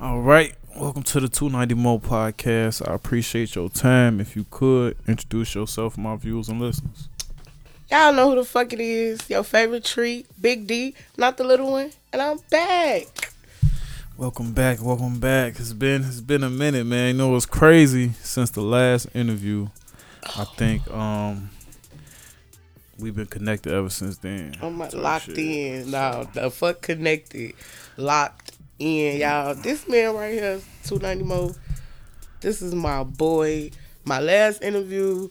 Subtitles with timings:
[0.00, 0.54] All right.
[0.76, 2.86] Welcome to the 290 Mo podcast.
[2.86, 4.20] I appreciate your time.
[4.20, 7.08] If you could introduce yourself, my viewers and listeners.
[7.90, 9.30] Y'all know who the fuck it is.
[9.30, 11.92] Your favorite treat, Big Dii, not the little one.
[12.12, 13.32] And I'm back.
[14.18, 14.82] Welcome back.
[14.82, 15.58] Welcome back.
[15.58, 17.14] It's been it's been a minute, man.
[17.14, 19.68] You know it's crazy since the last interview.
[20.36, 21.50] I think um
[22.98, 24.56] we've been connected ever since then.
[24.60, 25.38] I'm locked shit.
[25.38, 25.90] in.
[25.90, 27.54] No, the fuck connected.
[27.96, 29.54] Locked in, y'all.
[29.54, 31.54] This man right here, 290 Mo.
[32.40, 33.70] This is my boy.
[34.04, 35.28] My last interview,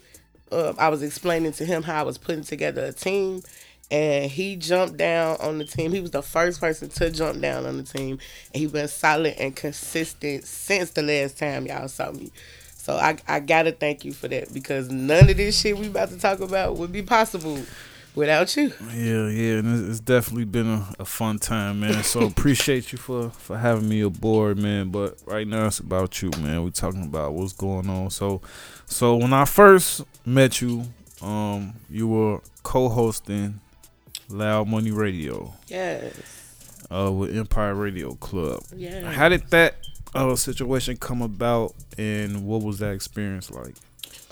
[0.51, 3.41] uh, I was explaining to him how I was putting together a team,
[3.89, 5.91] and he jumped down on the team.
[5.91, 8.19] He was the first person to jump down on the team,
[8.53, 12.31] and he been solid and consistent since the last time y'all saw me.
[12.75, 16.09] So I, I gotta thank you for that because none of this shit we about
[16.09, 17.59] to talk about would be possible
[18.15, 18.73] without you.
[18.93, 22.03] Yeah, yeah, and it's- definitely been a, a fun time, man.
[22.03, 24.89] So appreciate you for for having me aboard, man.
[24.89, 26.63] But right now it's about you, man.
[26.63, 28.09] We're talking about what's going on.
[28.09, 28.41] So,
[28.85, 30.83] so when I first met you,
[31.21, 33.59] um, you were co-hosting
[34.29, 36.13] Loud Money Radio, Yes.
[36.91, 38.63] uh, with Empire Radio Club.
[38.75, 39.11] Yeah.
[39.11, 39.75] How did that
[40.13, 43.75] uh situation come about, and what was that experience like?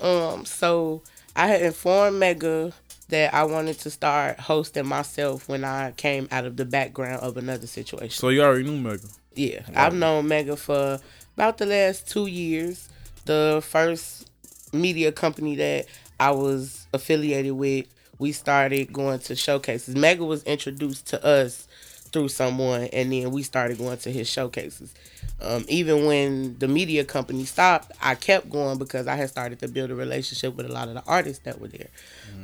[0.01, 1.03] Um, so
[1.35, 2.73] I had informed Mega
[3.13, 7.37] that I wanted to start hosting myself when I came out of the background of
[7.37, 8.09] another situation.
[8.09, 9.07] So you already knew Mega.
[9.35, 10.99] Yeah, I've known Mega for
[11.35, 12.89] about the last two years.
[13.25, 14.29] The first
[14.73, 15.85] media company that
[16.19, 17.85] I was affiliated with,
[18.17, 19.95] we started going to showcases.
[19.95, 21.67] Mega was introduced to us
[22.13, 24.93] through someone, and then we started going to his showcases.
[25.41, 29.67] Um, even when the media company stopped, I kept going because I had started to
[29.67, 31.89] build a relationship with a lot of the artists that were there.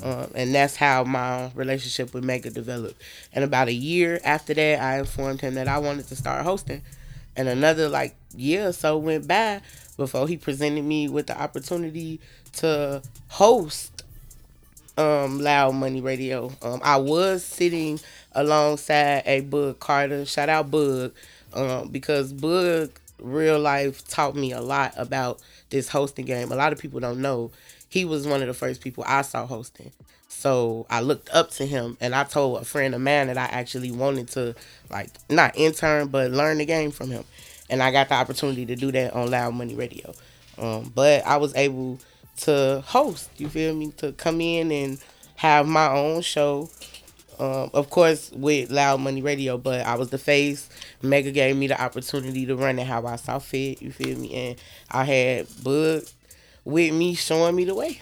[0.03, 3.01] Um, and that's how my relationship with Mega developed.
[3.31, 6.81] And about a year after that, I informed him that I wanted to start hosting.
[7.37, 9.61] And another like year or so went by
[9.95, 12.19] before he presented me with the opportunity
[12.53, 14.03] to host
[14.97, 16.51] um Loud Money Radio.
[16.61, 17.99] Um I was sitting
[18.33, 20.25] alongside a Boog Carter.
[20.25, 21.11] Shout out Boog.
[21.53, 22.91] Um because Boog
[23.21, 26.51] real life taught me a lot about this hosting game.
[26.51, 27.51] A lot of people don't know.
[27.89, 29.91] He was one of the first people I saw hosting.
[30.27, 33.45] So I looked up to him and I told a friend of mine that I
[33.45, 34.55] actually wanted to
[34.89, 37.25] like not intern but learn the game from him.
[37.69, 40.13] And I got the opportunity to do that on Loud Money Radio.
[40.57, 41.99] Um, but I was able
[42.41, 44.99] to host, you feel me, to come in and
[45.35, 46.69] have my own show.
[47.39, 50.69] Um, of course, with Loud Money Radio, but I was the face.
[51.01, 53.81] Mega gave me the opportunity to run it how I saw fit.
[53.81, 54.33] You feel me?
[54.33, 54.61] And
[54.91, 56.03] I had Bud
[56.65, 58.01] with me, showing me the way.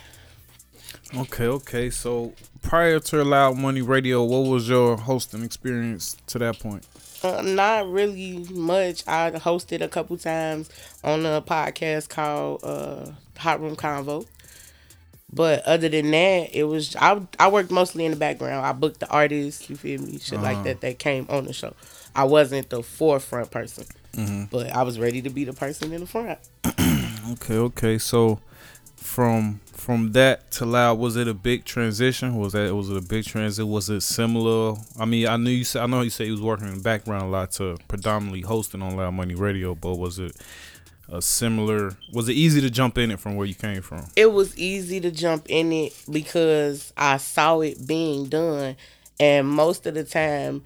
[1.16, 1.90] Okay, okay.
[1.90, 6.86] So prior to Loud Money Radio, what was your hosting experience to that point?
[7.24, 9.08] Uh, not really much.
[9.08, 10.70] I hosted a couple times
[11.04, 14.26] on a podcast called uh, Hot Room Convo.
[15.32, 18.66] But other than that, it was I I worked mostly in the background.
[18.66, 20.80] I booked the artists, you feel me, shit like that uh-huh.
[20.82, 21.74] that came on the show.
[22.16, 24.46] I wasn't the forefront person, mm-hmm.
[24.46, 26.40] but I was ready to be the person in the front.
[27.30, 27.98] Okay, okay.
[27.98, 28.40] So
[28.96, 32.36] from from that to Loud, was it a big transition?
[32.38, 33.68] Was that was it a big transit?
[33.68, 34.78] Was it similar?
[34.98, 36.84] I mean, I knew you said I know you said you was working in the
[36.84, 40.36] background a lot to predominantly hosting on Loud Money Radio, but was it
[41.10, 41.96] a similar?
[42.14, 44.06] Was it easy to jump in it from where you came from?
[44.16, 48.76] it was easy to jump in it because I saw it being done.
[49.20, 50.64] And most of the time,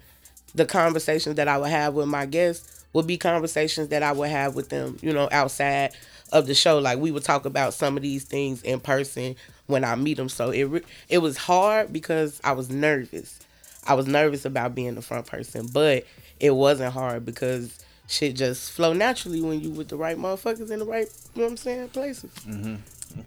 [0.54, 4.28] the conversations that I would have with my guests would be conversations that I would
[4.28, 5.92] have with them, you know, outside
[6.30, 6.78] of the show.
[6.78, 9.36] Like we would talk about some of these things in person
[9.66, 10.28] when I meet them.
[10.28, 13.38] So it it was hard because I was nervous.
[13.86, 16.04] I was nervous about being the front person, but
[16.38, 17.78] it wasn't hard because
[18.12, 21.46] shit just flow naturally when you with the right motherfuckers in the right, you know
[21.46, 22.30] what I'm saying, places.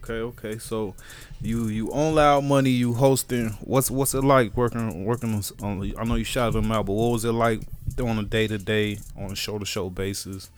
[0.03, 0.57] Okay, okay.
[0.57, 0.95] So
[1.41, 3.49] you you own Loud Money, you hosting.
[3.61, 5.93] What's what's it like working working on?
[5.97, 7.61] I know you shouted them out, but what was it like
[7.99, 10.49] on a day to day, on a show to show basis,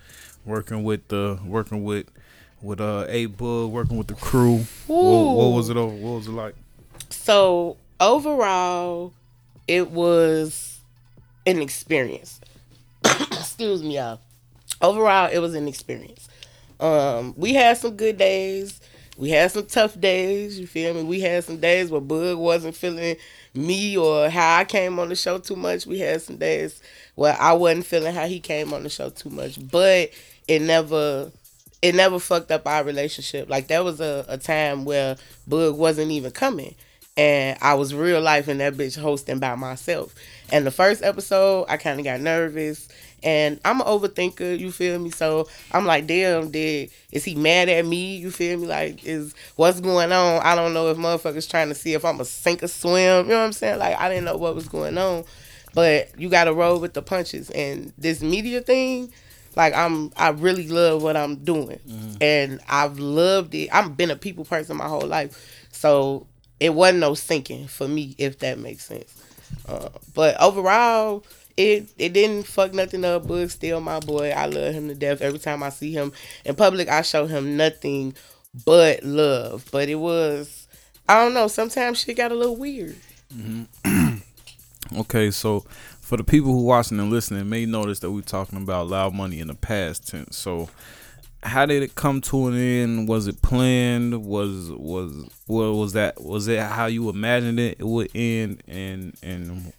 [0.45, 2.07] working with the working with
[2.61, 4.59] with uh A Boog, working with the crew.
[4.87, 5.77] What, what was it?
[5.77, 6.55] o- What was it like?
[7.09, 9.13] So overall,
[9.67, 10.79] it was
[11.45, 12.39] an experience.
[13.31, 14.19] Excuse me, y'all.
[14.81, 16.27] Overall, it was an experience.
[16.79, 18.79] Um, we had some good days.
[19.17, 20.59] We had some tough days.
[20.59, 21.03] You feel me?
[21.03, 23.15] We had some days where Boog wasn't feeling
[23.53, 25.87] me or how I came on the show too much.
[25.87, 26.81] We had some days
[27.15, 29.57] where I wasn't feeling how he came on the show too much.
[29.71, 30.11] But
[30.47, 31.31] it never
[31.81, 33.49] it never fucked up our relationship.
[33.49, 35.15] Like there was a, a time where
[35.49, 36.75] Boog wasn't even coming.
[37.15, 40.13] And I was real life in that bitch hosting by myself.
[40.51, 42.87] And the first episode, I kind of got nervous.
[43.23, 45.09] And I'm an overthinker, you feel me?
[45.09, 48.17] So I'm like, damn, did is he mad at me?
[48.17, 48.67] You feel me?
[48.67, 50.41] Like, is what's going on?
[50.43, 53.25] I don't know if motherfuckers trying to see if I'm a sink or swim.
[53.25, 53.79] You know what I'm saying?
[53.79, 55.25] Like, I didn't know what was going on.
[55.73, 57.49] But you gotta roll with the punches.
[57.49, 59.11] And this media thing,
[59.55, 61.79] like I'm I really love what I'm doing.
[61.87, 62.15] Mm-hmm.
[62.21, 63.69] And I've loved it.
[63.73, 65.67] I've been a people person my whole life.
[65.71, 66.27] So
[66.59, 69.23] it wasn't no sinking for me, if that makes sense.
[69.67, 71.23] Uh, but overall,
[71.57, 73.25] it it didn't fuck nothing up.
[73.25, 74.31] Boog still my boy.
[74.31, 75.21] I love him to death.
[75.21, 76.13] Every time I see him
[76.45, 78.15] in public, I show him nothing
[78.65, 79.65] but love.
[79.71, 80.67] But it was,
[81.09, 81.47] I don't know.
[81.47, 82.95] Sometimes shit got a little weird.
[83.33, 84.17] Mm-hmm.
[84.99, 85.65] okay, so
[85.99, 89.39] for the people who watching and listening, may notice that we're talking about loud money
[89.39, 90.37] in the past tense.
[90.37, 90.69] So
[91.47, 93.07] how did it come to an end?
[93.07, 94.25] Was it planned?
[94.25, 96.21] Was was what was that?
[96.21, 97.77] Was it how you imagined it?
[97.79, 99.73] It would end and and.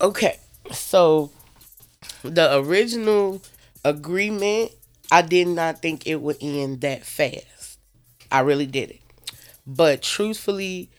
[0.00, 0.38] Okay,
[0.70, 1.30] so
[2.22, 3.40] the original
[3.84, 4.72] agreement,
[5.10, 7.78] I did not think it would end that fast.
[8.30, 9.00] I really did it,
[9.66, 10.90] but truthfully,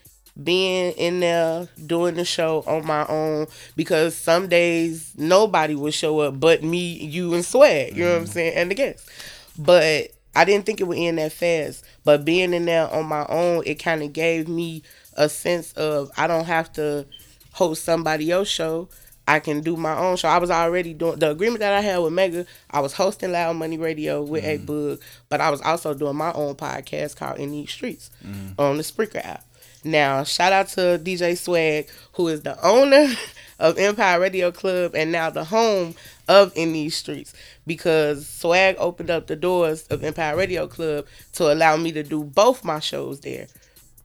[0.42, 6.20] being in there doing the show on my own because some days nobody would show
[6.20, 7.96] up but me, you, and Swag.
[7.96, 8.32] You know what I'm mm-hmm.
[8.32, 9.10] saying, and the guests.
[9.58, 11.86] But I didn't think it would end that fast.
[12.04, 14.84] But being in there on my own, it kind of gave me
[15.16, 17.06] a sense of I don't have to
[17.52, 18.90] host somebody else's show.
[19.26, 20.28] I can do my own show.
[20.28, 22.46] I was already doing the agreement that I had with Mega.
[22.72, 24.56] I was hosting Loud Money Radio with mm.
[24.56, 28.54] A Boog, but I was also doing my own podcast called N' Dii's Streetz mm.
[28.60, 29.46] on the Spreaker app.
[29.86, 33.14] Now, shout out to DJ Swag, who is the owner
[33.60, 35.96] of Empire Radio Club and now the home
[36.28, 37.34] of N' Dii's Streetz
[37.66, 42.24] because Swag opened up the doors of Empire Radio Club to allow me to do
[42.24, 43.48] both my shows there.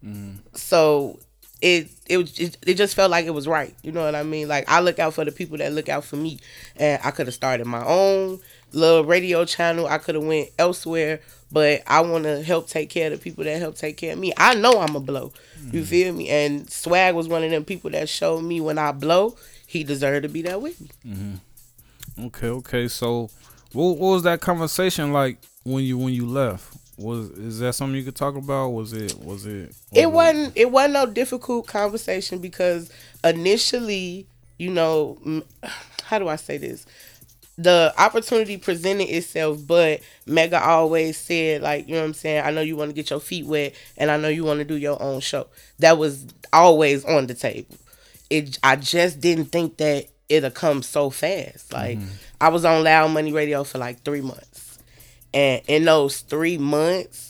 [0.05, 0.38] Mm.
[0.55, 1.19] So
[1.61, 3.75] it, it it it just felt like it was right.
[3.82, 4.49] You know what I mean?
[4.49, 6.38] Like I look out for the people that look out for me,
[6.76, 8.41] and I could have started my own
[8.73, 9.87] little radio channel.
[9.87, 11.20] I could have went elsewhere,
[11.50, 14.19] but I want to help take care of the people that help take care of
[14.19, 14.32] me.
[14.37, 15.32] I know I'm a blow.
[15.61, 15.75] Mm.
[15.75, 16.29] You feel me?
[16.29, 19.37] And Swag was one of them people that showed me when I blow,
[19.67, 20.88] he deserved to be there with me.
[21.06, 21.35] Mm-hmm.
[22.20, 22.88] Okay, okay.
[22.88, 23.31] So,
[23.73, 26.76] what, what was that conversation like when you when you left?
[26.97, 28.70] Was is that something you could talk about?
[28.70, 29.69] Was it was it?
[29.69, 30.53] Was it wasn't.
[30.56, 32.91] It wasn't no difficult conversation because
[33.23, 34.26] initially,
[34.59, 35.19] you know,
[36.05, 36.87] how do I say this?
[37.59, 42.44] the opportunity presented itself, but Mega always said, like, you know what I'm saying?
[42.47, 44.65] I know you want to get your feet wet and I know you want to
[44.65, 45.49] do your own show.
[45.81, 47.75] That was always on the table.
[48.31, 51.72] It I just didn't think that it'll come so fast.
[51.72, 52.08] Like mm-hmm.
[52.40, 54.78] I was on Loud Money Radio for like three months.
[55.34, 57.28] And in those three months,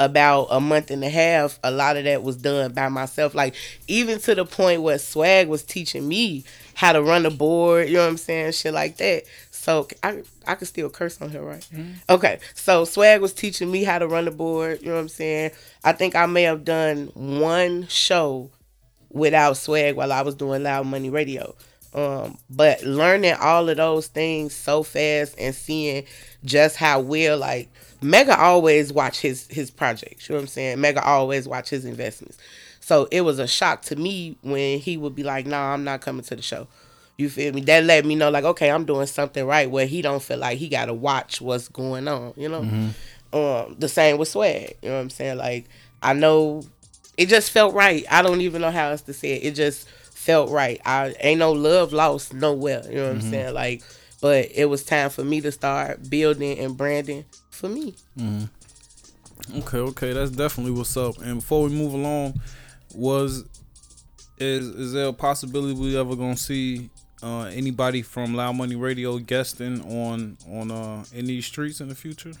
[0.00, 3.34] about a month and a half, a lot of that was done by myself.
[3.34, 3.54] Like
[3.86, 6.44] even to the point where Swag was teaching me
[6.74, 8.52] how to run the board, you know what I'm saying?
[8.52, 9.24] Shit like that.
[9.50, 11.66] So I I could still curse on here, right?
[11.72, 11.92] Mm-hmm.
[12.10, 12.40] Okay.
[12.54, 14.80] So Swag was teaching me how to run the board.
[14.80, 15.52] You know what I'm saying?
[15.84, 18.50] I think I may have done one show
[19.10, 21.54] without Swag while I was doing Loud Money Radio.
[21.94, 26.04] Um, but learning all of those things so fast and seeing
[26.44, 27.68] just how well like
[28.02, 30.28] Mega always watch his his projects.
[30.28, 30.80] You know what I'm saying?
[30.80, 32.36] Mega always watch his investments.
[32.80, 36.00] So it was a shock to me when he would be like, "Nah, I'm not
[36.00, 36.66] coming to the show."
[37.16, 37.60] You feel me?
[37.62, 40.58] That let me know like, okay, I'm doing something right where he don't feel like
[40.58, 42.34] he got to watch what's going on.
[42.36, 42.62] You know.
[42.62, 42.88] Mm-hmm.
[43.34, 44.76] Um, the same with swag.
[44.82, 45.38] You know what I'm saying?
[45.38, 45.66] Like
[46.02, 46.62] I know
[47.16, 48.04] it just felt right.
[48.10, 49.44] I don't even know how else to say it.
[49.44, 49.88] It just
[50.24, 50.80] felt right.
[50.86, 52.82] I ain't no love lost nowhere.
[52.88, 53.26] You know what mm-hmm.
[53.26, 53.54] I'm saying?
[53.54, 53.82] Like,
[54.22, 57.94] but it was time for me to start building and branding for me.
[58.18, 59.58] Mm-hmm.
[59.58, 61.18] Okay, okay, that's definitely what's up.
[61.18, 62.40] And before we move along,
[62.94, 63.44] was
[64.38, 66.88] is is there a possibility we ever gonna see
[67.22, 71.94] uh, anybody from Loud Money Radio guesting on on uh, N' Dii's Streetz in the
[71.94, 72.32] future?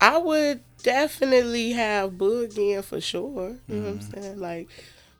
[0.00, 3.56] I would definitely have Boog in for sure.
[3.68, 3.78] You mm.
[3.78, 4.22] know what I'm mm-hmm.
[4.22, 4.40] saying?
[4.40, 4.68] Like,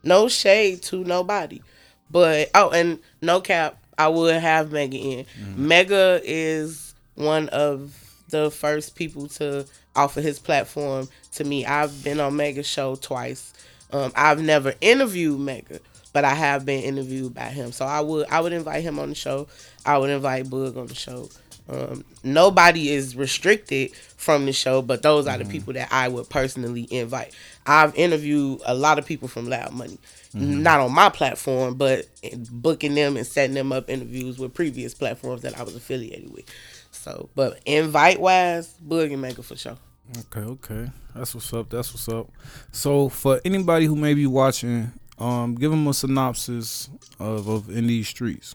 [0.06, 1.62] no shade to nobody,
[2.10, 5.26] but oh, and no cap, I would have Mega in.
[5.40, 5.56] Mm.
[5.56, 7.94] Mega is one of
[8.28, 11.64] the first people to offer his platform to me.
[11.64, 13.52] I've been on Mega show twice.
[13.92, 15.80] Um, I've never interviewed Mega,
[16.12, 17.72] but I have been interviewed by him.
[17.72, 19.48] So I would I would invite him on the show.
[19.84, 21.28] I would invite Boog on the show.
[21.68, 25.52] Um, nobody is restricted from the show, but those are the mm-hmm.
[25.52, 27.34] people that I would personally invite.
[27.66, 29.99] I've interviewed a lot of people from Loud Money,
[30.35, 30.62] mm-hmm.
[30.62, 32.06] not on my platform, but
[32.50, 36.44] booking them and setting them up interviews with previous platforms that I was affiliated with.
[36.92, 39.76] So, but invite wise, Boog and Mega for sure.
[40.18, 41.68] Okay, okay, that's what's up.
[41.68, 42.30] That's what's up.
[42.70, 47.88] So, for anybody who may be watching, um, give them a synopsis of of N'
[47.88, 48.54] Dii's Streetz.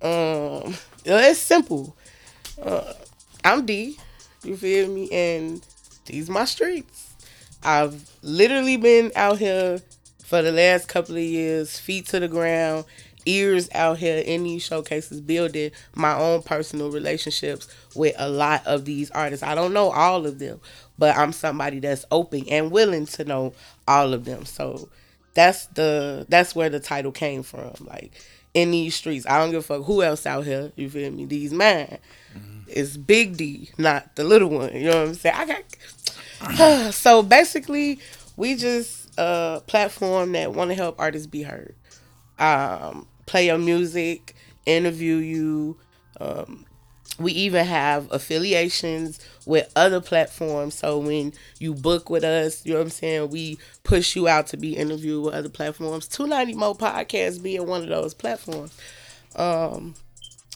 [0.00, 0.74] Um,
[1.04, 1.96] it's simple.
[2.62, 2.92] Uh,
[3.44, 3.98] I'm Dii.
[4.44, 5.10] You feel me?
[5.10, 5.60] And
[6.06, 7.07] these my streets.
[7.62, 9.80] I've literally been out here
[10.24, 12.84] for the last couple of years, feet to the ground,
[13.26, 18.84] ears out here in these showcases, building my own personal relationships with a lot of
[18.84, 19.42] these artists.
[19.42, 20.60] I don't know all of them,
[20.98, 23.54] but I'm somebody that's open and willing to know
[23.86, 24.44] all of them.
[24.44, 24.88] So
[25.34, 27.72] that's the that's where the title came from.
[27.80, 28.12] Like
[28.54, 30.72] in these streets, I don't give a fuck who else out here.
[30.76, 31.26] You feel me?
[31.26, 31.98] These mine.
[32.36, 32.58] Mm-hmm.
[32.66, 34.74] It's Big Dii, not the little one.
[34.74, 35.36] You know what I'm saying?
[35.36, 35.62] I got.
[36.90, 37.98] so basically,
[38.36, 41.74] we just a platform that want to help artists be heard.
[42.38, 45.76] Um, play your music, interview you,
[46.20, 46.64] um,
[47.18, 50.74] we even have affiliations with other platforms.
[50.74, 54.46] So when you book with us, you know what I'm saying, we push you out
[54.48, 56.06] to be interviewed with other platforms.
[56.06, 58.76] 290 Mo Podcast being one of those platforms.
[59.34, 59.94] Um,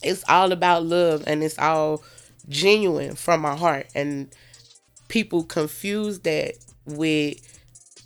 [0.03, 2.03] it's all about love and it's all
[2.49, 3.89] genuine from my heart.
[3.95, 4.33] And
[5.13, 6.55] people confuse that
[6.87, 7.39] with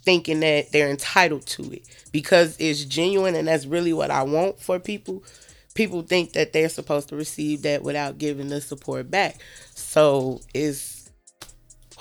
[0.03, 4.59] thinking that they're entitled to it because it's genuine and that's really what I want
[4.59, 5.23] for people
[5.73, 9.37] people think that they're supposed to receive that without giving the support back.
[9.73, 11.09] So it's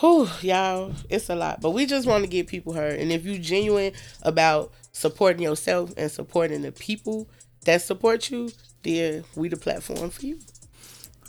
[0.01, 1.61] whew, y'all, it's a lot.
[1.61, 2.99] But we just want to get people heard.
[2.99, 7.29] And if you genuine about supporting yourself and supporting the people
[7.65, 8.51] that support you,
[8.83, 10.39] then we the platform for you.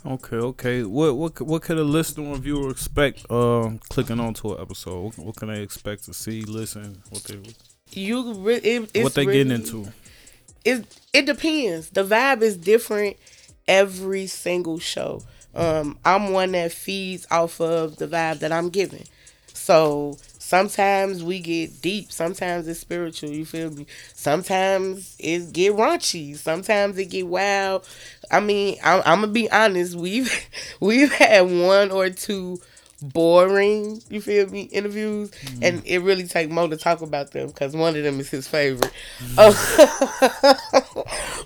[0.06, 0.82] Okay, okay.
[0.84, 5.16] What what what could a listener or viewer expect uh clicking onto an episode?
[5.16, 7.40] What, what can they expect to see, listen, what they
[7.92, 9.88] you re- it, what they really, getting into?
[10.64, 11.90] it it depends.
[11.90, 13.16] The vibe is different
[13.66, 15.22] every single show.
[15.54, 19.04] Um, I'm one that feeds off of the vibe that I'm giving.
[19.52, 22.10] So sometimes we get deep.
[22.10, 23.28] Sometimes it's spiritual.
[23.28, 23.86] You feel me?
[24.14, 26.36] Sometimes it get raunchy.
[26.36, 27.86] Sometimes it get wild.
[28.30, 29.94] I mean, I'm, I'm gonna be honest.
[29.94, 30.32] We've
[30.80, 32.62] we've had one or two
[33.00, 35.62] boring, you feel me, interviews, mm-hmm.
[35.62, 38.48] and it really take Mo to talk about them because one of them is his
[38.48, 38.90] favorite.
[39.34, 40.62] Mm-hmm.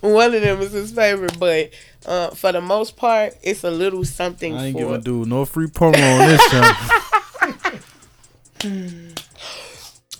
[0.12, 1.70] one of them is his favorite, but
[2.06, 4.54] uh, for the most part, it's a little something.
[4.56, 4.84] I ain't for...
[4.84, 7.02] gonna do no free promo on this.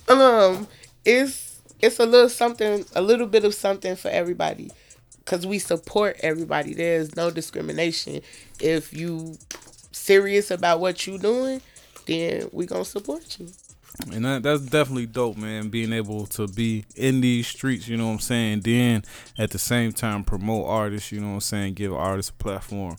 [0.07, 0.67] um,
[1.05, 4.71] it's it's a little something, a little bit of something for everybody.
[5.25, 6.73] Cause we support everybody.
[6.73, 8.21] There's no discrimination.
[8.59, 9.37] If you
[9.93, 11.61] serious about what you doing,
[12.05, 13.47] then we gonna support you.
[14.11, 15.69] And that, that's definitely dope, man.
[15.69, 18.61] Being able to be in these streets, you know what I'm saying.
[18.61, 19.03] Then
[19.37, 21.75] at the same time promote artists, you know what I'm saying.
[21.75, 22.97] Give artists a platform.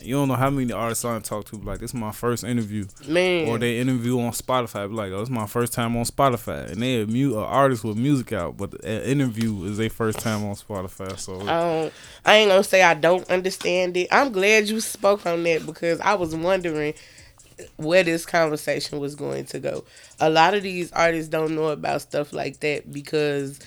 [0.00, 2.86] You don't know how many artists I talk to like this is my first interview,
[3.06, 3.48] man.
[3.48, 6.70] Or they interview on Spotify, be like, oh, this is my first time on Spotify,
[6.72, 10.18] and they a mute an artist with music out, but the interview is their first
[10.18, 11.18] time on Spotify.
[11.18, 11.90] So um,
[12.24, 14.08] I ain't gonna say I don't understand it.
[14.10, 16.94] I'm glad you spoke on that because I was wondering
[17.76, 19.84] where this conversation was going to go.
[20.20, 23.60] A lot of these artists don't know about stuff like that because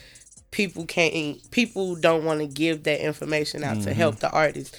[0.52, 3.86] people can't people don't want to give that information out mm-hmm.
[3.86, 4.76] to help the artist.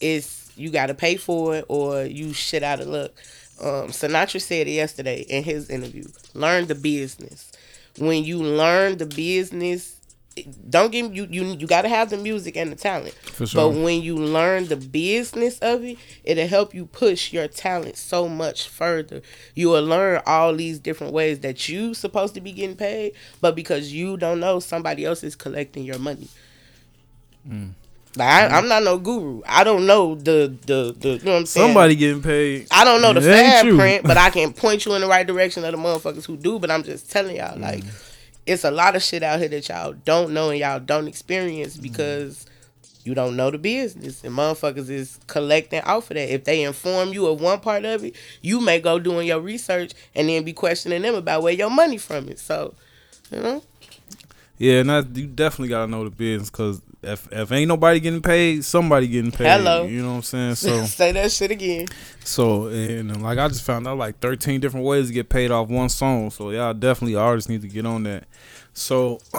[0.00, 3.12] It's you got to pay for it or you shit out of luck.
[3.60, 6.04] Um, Sinatra said it yesterday in his interview.
[6.34, 7.50] Learn the business.
[7.98, 9.98] When you learn the business,
[10.68, 13.16] don't get you you you got to have the music and the talent.
[13.36, 13.46] Sure.
[13.54, 18.28] But when you learn the business of it, it'll help you push your talent so
[18.28, 19.22] much further.
[19.54, 23.56] You will learn all these different ways that you supposed to be getting paid, but
[23.56, 26.28] because you don't know, somebody else is collecting your money.
[27.48, 27.72] Mm.
[28.16, 29.42] Like I, am not no guru.
[29.46, 31.08] I don't know the the the.
[31.08, 31.66] You know what I'm saying?
[31.68, 32.66] Somebody getting paid.
[32.70, 35.64] I don't know the fab print, but I can point you in the right direction
[35.64, 36.58] of the motherfuckers who do.
[36.58, 37.62] But I'm just telling y'all, mm.
[37.62, 37.84] like,
[38.46, 41.76] it's a lot of shit out here that y'all don't know and y'all don't experience
[41.76, 41.82] mm.
[41.82, 42.46] because
[43.04, 44.22] you don't know the business.
[44.24, 46.32] And motherfuckers is collecting off of that.
[46.32, 49.92] If they inform you of one part of it, you may go doing your research
[50.14, 52.38] and then be questioning them about where your money from it.
[52.38, 52.74] So,
[53.30, 53.62] you know.
[54.58, 58.22] Yeah, and that, you definitely gotta know the business because if if ain't nobody getting
[58.22, 59.46] paid, somebody getting paid.
[59.46, 59.84] Hello.
[59.86, 60.54] You know what I'm saying?
[60.56, 61.86] So say that shit again.
[62.24, 65.68] So and like I just found out like 13 different ways to get paid off
[65.68, 66.30] one song.
[66.30, 68.24] So y'all definitely artists need to get on that.
[68.72, 69.20] So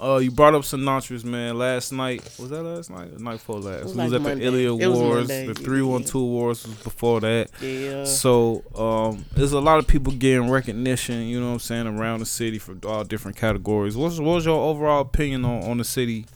[0.00, 2.22] uh you brought up Sinatra's man last night.
[2.40, 3.16] Was that last night?
[3.16, 3.80] The night before last.
[3.80, 4.40] It was, it was at Monday.
[4.40, 5.28] the Illy Awards.
[5.28, 7.50] The three one two awards was before that.
[7.60, 8.04] Yeah.
[8.04, 12.18] So um there's a lot of people getting recognition, you know what I'm saying, around
[12.18, 13.96] the city for all different categories.
[13.96, 16.26] What's what's your overall opinion on, on the city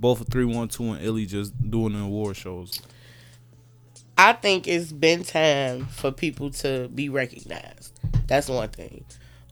[0.00, 2.80] both of three one two and Illy just doing the award shows?
[4.16, 7.98] I think it's been time for people to be recognized.
[8.26, 9.04] That's one thing.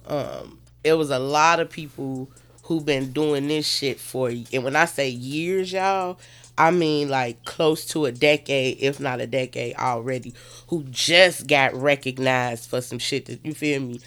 [0.07, 2.31] Um, it was a lot of people
[2.65, 6.19] who've been doing this shit for and when I say years, y'all,
[6.57, 10.35] I mean like close to a decade, if not a decade already,
[10.69, 14.01] who just got recognized for some shit that you feel me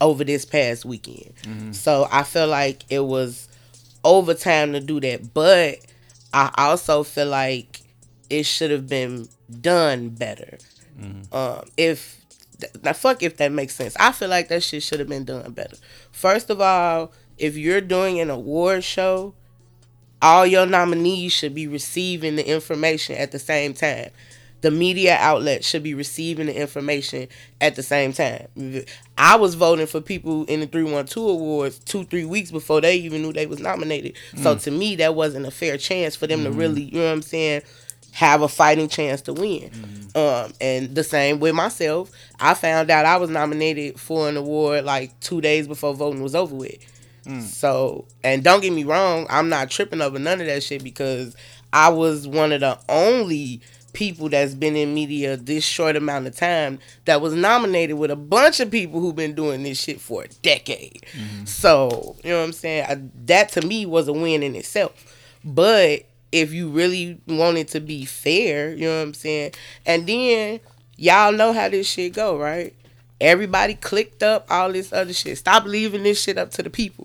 [0.00, 1.34] over this past weekend.
[1.42, 1.72] Mm-hmm.
[1.72, 3.48] So I feel like it was
[4.04, 5.78] over time to do that, but
[6.32, 7.80] I also feel like
[8.30, 9.28] it should have been
[9.60, 10.58] done better.
[11.00, 11.34] Mm-hmm.
[11.34, 12.18] Um, if
[12.82, 13.96] now fuck if that makes sense.
[13.98, 15.76] I feel like that shit should have been done better.
[16.10, 19.34] First of all, if you're doing an award show,
[20.20, 24.10] all your nominees should be receiving the information at the same time.
[24.60, 27.28] The media outlet should be receiving the information
[27.60, 28.48] at the same time.
[29.16, 33.22] I was voting for people in the 312 awards two, three weeks before they even
[33.22, 34.14] knew they was nominated.
[34.32, 34.42] Mm.
[34.42, 36.44] So to me, that wasn't a fair chance for them mm.
[36.44, 36.58] to mm-hmm.
[36.58, 37.62] really, you know what I'm saying,
[38.12, 39.70] have a fighting chance to win.
[39.70, 40.16] Mm.
[40.16, 42.10] Um, and the same with myself.
[42.40, 46.34] I found out I was nominated for an award like two days before voting was
[46.34, 46.78] over with.
[47.24, 47.42] Mm.
[47.42, 51.36] So, and don't get me wrong, I'm not tripping over none of that shit because
[51.72, 53.60] I was one of the only
[53.98, 58.16] people that's been in media this short amount of time that was nominated with a
[58.16, 61.04] bunch of people who've been doing this shit for a decade.
[61.14, 61.46] Mm-hmm.
[61.46, 62.86] So, you know what I'm saying?
[62.88, 64.92] I, that to me was a win in itself.
[65.44, 69.54] But if you really wanted to be fair, you know what I'm saying?
[69.84, 70.60] And then
[70.96, 72.76] y'all know how this shit go, right?
[73.20, 75.38] Everybody clicked up all this other shit.
[75.38, 77.04] Stop leaving this shit up to the people.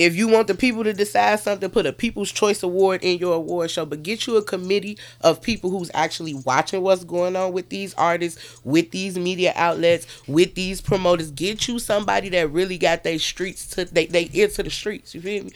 [0.00, 3.34] If you want the people to decide something, put a People's Choice Award in your
[3.34, 7.52] award show, but get you a committee of people who's actually watching what's going on
[7.52, 11.30] with these artists, with these media outlets, with these promoters.
[11.30, 15.14] Get you somebody that really got their streets to they, they ear to the streets.
[15.14, 15.50] You feel me?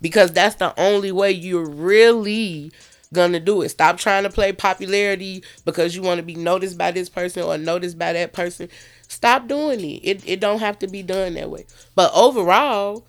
[0.00, 2.72] Because that's the only way you're really
[3.12, 3.68] gonna do it.
[3.68, 7.56] Stop trying to play popularity because you want to be noticed by this person or
[7.56, 8.68] noticed by that person.
[9.06, 10.00] Stop doing it.
[10.02, 11.66] It it don't have to be done that way.
[11.94, 13.06] But overall,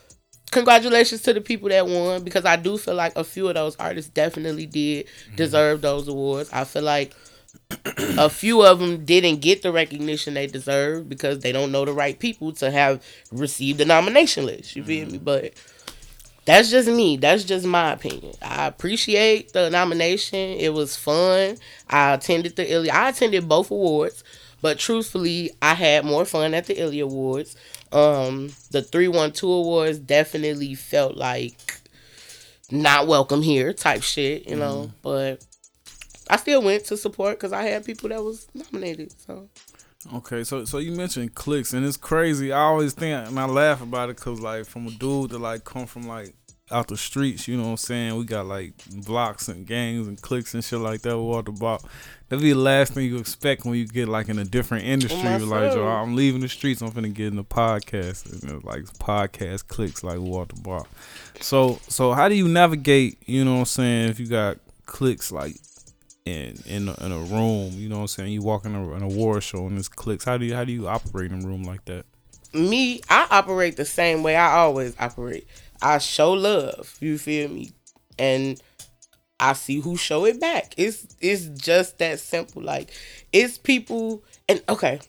[0.52, 3.76] congratulations to the people that won because I do feel like a few of those
[3.78, 5.36] artists definitely did mm-hmm.
[5.36, 6.50] deserve those awards.
[6.52, 7.14] I feel like
[7.90, 11.94] a few of them didn't get the recognition they deserve because they don't know the
[11.94, 14.76] right people to have received the nomination list.
[14.76, 15.14] You feel mm-hmm.
[15.14, 15.18] me?
[15.20, 15.54] But
[16.46, 17.18] that's just me.
[17.18, 18.34] That's just my opinion.
[18.42, 20.40] I appreciate the nomination.
[20.40, 21.58] It was fun.
[21.90, 22.90] I attended the Illy.
[22.90, 24.24] I attended both awards,
[24.62, 27.58] but truthfully, I had more fun at the Illy Awards.
[27.92, 31.82] Um, the three one two awards definitely felt like
[32.72, 34.88] not welcome here type shit, you know.
[34.88, 34.92] Mm.
[35.02, 35.46] But
[36.30, 39.14] I still went to support because I had people that was nominated.
[39.22, 39.50] So.
[40.14, 42.52] Okay, so so you mentioned clicks, and it's crazy.
[42.52, 45.64] I always think, and I laugh about it, cause like from a dude that like
[45.64, 46.36] come from like
[46.70, 48.16] out the streets, you know what I'm saying?
[48.18, 48.74] We got like
[49.06, 51.18] blocks and gangs and cliques and shit like that.
[51.18, 51.82] Water ball.
[52.30, 55.40] That'd be the last thing you expect when you get like in a different industry.
[55.40, 56.82] Like, Yo, I'm leaving the streets.
[56.82, 58.44] I'm finna get in the podcast.
[58.44, 60.86] And like podcast clicks like Walter Bar.
[61.40, 63.18] So so how do you navigate?
[63.26, 64.10] You know what I'm saying?
[64.10, 65.56] If you got clicks like
[66.26, 68.34] in in a, in a room, you know what I'm saying?
[68.34, 70.26] You walk in a, in a war show and it's clicks.
[70.26, 72.06] How do you how do you operate in a room like that?
[72.54, 75.48] Me, I operate the same way I always operate.
[75.82, 76.96] I show love.
[77.00, 77.72] You feel me?
[78.18, 78.62] And
[79.40, 80.74] I see who show it back.
[80.78, 82.62] It's it's just that simple.
[82.62, 82.90] Like
[83.32, 85.00] it's people and okay.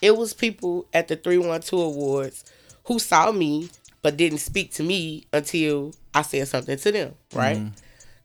[0.00, 2.44] It was people at the 312 awards
[2.84, 3.68] who saw me
[4.02, 7.56] but didn't speak to me until I said something to them, right?
[7.56, 7.68] Mm-hmm.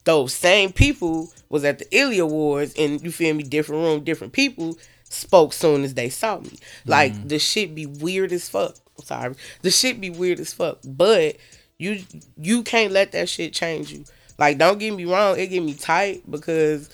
[0.03, 4.33] Those same people was at the Illy Awards and you feel me, different room, different
[4.33, 6.57] people spoke soon as they saw me.
[6.85, 7.27] Like mm-hmm.
[7.27, 8.75] the shit be weird as fuck.
[8.97, 9.35] I'm sorry.
[9.61, 10.79] The shit be weird as fuck.
[10.85, 11.37] But
[11.83, 12.03] you
[12.37, 14.05] you can't let that shit change you.
[14.37, 16.89] Like don't get me wrong, it get me tight because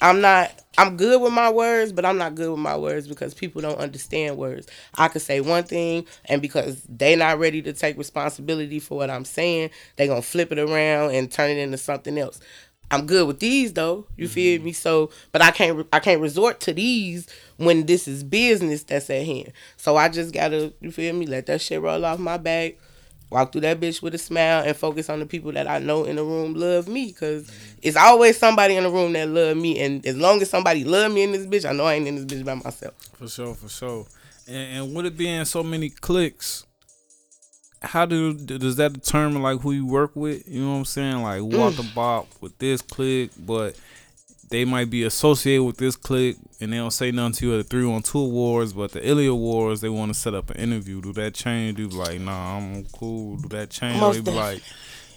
[0.00, 3.34] I'm not I'm good with my words, but I'm not good with my words because
[3.34, 4.66] people don't understand words.
[4.94, 9.10] I could say one thing and because they not ready to take responsibility for what
[9.10, 12.40] I'm saying, they going to flip it around and turn it into something else.
[12.90, 14.06] I'm good with these though.
[14.16, 14.32] You mm-hmm.
[14.32, 14.72] feel me?
[14.72, 19.24] So, but I can't I can't resort to these when this is business that's at
[19.24, 19.52] hand.
[19.76, 21.26] So I just got to you feel me?
[21.26, 22.76] Let that shit roll off my back
[23.30, 26.04] walk through that bitch with a smile and focus on the people that I know
[26.04, 27.78] in the room love me because mm-hmm.
[27.82, 31.12] it's always somebody in the room that love me and as long as somebody love
[31.12, 33.54] me in this bitch I know I ain't in this bitch by myself for sure
[33.54, 34.06] for sure
[34.48, 36.66] and, and with it being so many clicks
[37.82, 41.22] how do does that determine like who you work with you know what I'm saying
[41.22, 41.94] like Walter mm.
[41.94, 43.76] Bob with this click but
[44.50, 47.58] they might be associated with this clique and they don't say nothing to you at
[47.58, 50.56] the three on two awards, but the Illy Awards they want to set up an
[50.56, 51.00] interview.
[51.00, 51.76] Do that change?
[51.76, 53.36] Do like, nah, I'm cool.
[53.36, 54.00] Do that change?
[54.00, 54.62] Most they be like,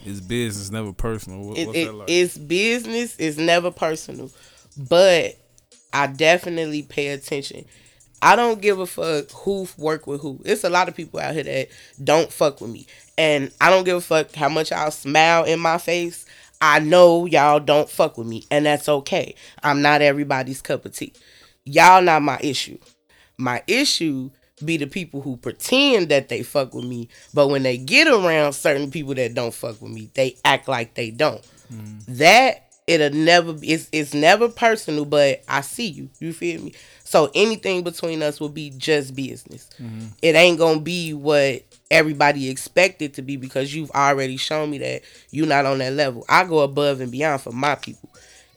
[0.05, 1.47] it's business, never personal.
[1.47, 2.09] What, it, what's it, that like?
[2.09, 3.15] It's business.
[3.17, 4.29] It's never personal,
[4.77, 5.35] but
[5.91, 7.65] I definitely pay attention.
[8.21, 10.39] I don't give a fuck who work with who.
[10.45, 11.67] It's a lot of people out here that
[12.01, 12.85] don't fuck with me,
[13.17, 16.25] and I don't give a fuck how much I'll smile in my face.
[16.65, 19.35] I know y'all don't fuck with me, and that's okay.
[19.61, 21.11] I'm not everybody's cup of tea.
[21.65, 22.77] Y'all not my issue.
[23.37, 24.29] My issue
[24.63, 28.53] be the people who pretend that they fuck with me, but when they get around
[28.53, 31.45] certain people that don't fuck with me, they act like they don't.
[31.69, 32.05] Mm.
[32.07, 36.09] That it'll never be it's, it's never personal, but I see you.
[36.19, 36.73] You feel me?
[37.03, 39.69] So anything between us will be just business.
[39.81, 40.07] Mm-hmm.
[40.21, 45.03] It ain't gonna be what everybody expected to be because you've already shown me that
[45.31, 46.25] you're not on that level.
[46.27, 48.09] I go above and beyond for my people.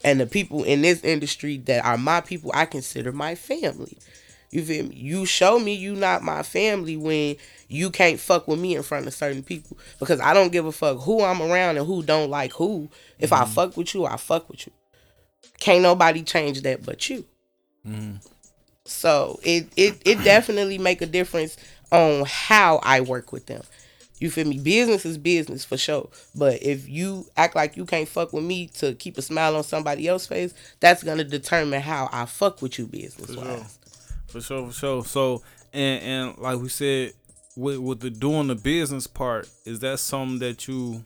[0.04, 3.98] And the people in this industry that are my people, I consider my family.
[4.50, 4.96] You feel me?
[4.96, 7.36] You show me you not my family when
[7.68, 9.76] you can't fuck with me in front of certain people.
[9.98, 12.88] Because I don't give a fuck who I'm around and who don't like who.
[13.18, 13.42] If mm-hmm.
[13.42, 14.72] I fuck with you, I fuck with you.
[15.58, 17.24] Can't nobody change that but you.
[17.86, 18.16] Mm-hmm.
[18.84, 21.56] So it it it definitely make a difference
[21.90, 23.62] on how I work with them.
[24.18, 24.58] You feel me?
[24.58, 26.08] Business is business for sure.
[26.34, 29.62] But if you act like you can't fuck with me to keep a smile on
[29.62, 33.78] somebody else's face, that's gonna determine how I fuck with you business wise.
[34.28, 35.04] For sure, for sure.
[35.04, 37.12] So and and like we said,
[37.56, 41.04] with with the doing the business part, is that something that you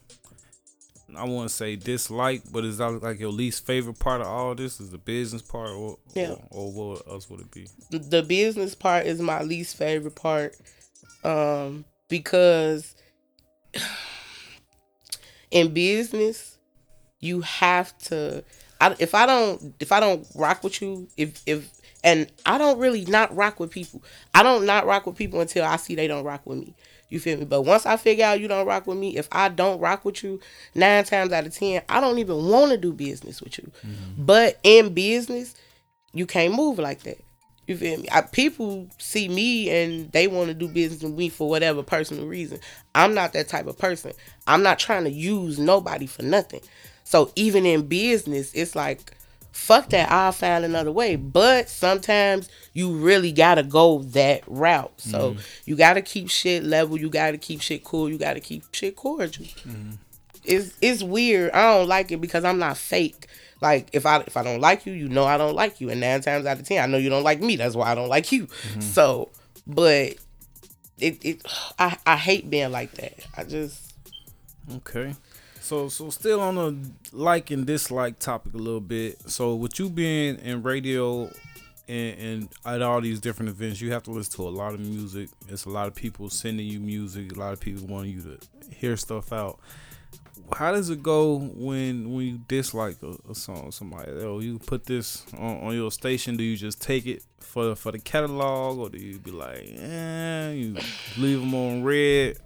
[1.15, 4.55] I want to say dislike, but is that like your least favorite part of all
[4.55, 4.79] this?
[4.79, 7.67] Is the business part, or yeah, or, or what else would it be?
[7.89, 10.55] The business part is my least favorite part,
[11.23, 12.95] um, because
[15.51, 16.57] in business
[17.19, 18.43] you have to.
[18.79, 21.69] I, if I don't if I don't rock with you, if if
[22.03, 24.03] and I don't really not rock with people.
[24.33, 26.75] I don't not rock with people until I see they don't rock with me.
[27.09, 27.45] You feel me?
[27.45, 30.23] But once I figure out you don't rock with me, if I don't rock with
[30.23, 30.39] you,
[30.73, 33.71] nine times out of ten, I don't even want to do business with you.
[33.85, 34.25] Mm-hmm.
[34.25, 35.55] But in business,
[36.13, 37.21] you can't move like that.
[37.67, 38.07] You feel me?
[38.11, 42.27] I, people see me and they want to do business with me for whatever personal
[42.27, 42.59] reason.
[42.95, 44.13] I'm not that type of person.
[44.47, 46.61] I'm not trying to use nobody for nothing.
[47.03, 49.15] So even in business, it's like
[49.51, 51.15] fuck that, I'll find another way.
[51.15, 54.99] But sometimes you really gotta go that route.
[54.99, 55.39] So mm-hmm.
[55.65, 59.45] you gotta keep shit level, you gotta keep shit cool, you gotta keep shit cordial.
[59.45, 59.91] Mm-hmm.
[60.43, 61.51] It's it's weird.
[61.51, 63.27] I don't like it because I'm not fake.
[63.61, 65.89] Like if I if I don't like you, you know I don't like you.
[65.89, 67.55] And nine times out of ten, I know you don't like me.
[67.55, 68.47] That's why I don't like you.
[68.47, 68.81] Mm-hmm.
[68.81, 69.29] So
[69.67, 70.15] but
[70.97, 71.41] it, it
[71.77, 73.25] I, I hate being like that.
[73.37, 73.93] I just
[74.77, 75.15] Okay.
[75.71, 79.21] So so still on a like and dislike topic a little bit.
[79.31, 81.31] So with you being in radio
[81.87, 84.81] and, and, at all these different events, you have to listen to a lot of
[84.81, 85.29] music.
[85.47, 87.33] It's a lot of people sending you music.
[87.33, 89.61] A lot of people want you to hear stuff out.
[90.51, 93.71] How does it go when when you dislike a, a song?
[93.71, 96.35] Somebody, oh, you put this on, on, your station.
[96.35, 100.51] Do you just take it for for the catalog, or do you be like, eh,
[100.51, 100.75] you
[101.17, 102.39] leave them on red?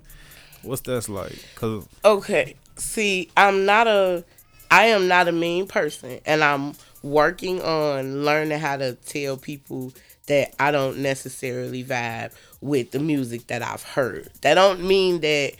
[0.61, 1.43] What's that like?
[1.55, 4.23] Cause okay, see, I'm not a
[4.71, 9.93] I am not a mean person and I'm working on learning how to tell people
[10.27, 14.29] that I don't necessarily vibe with the music that I've heard.
[14.41, 15.53] That don't mean that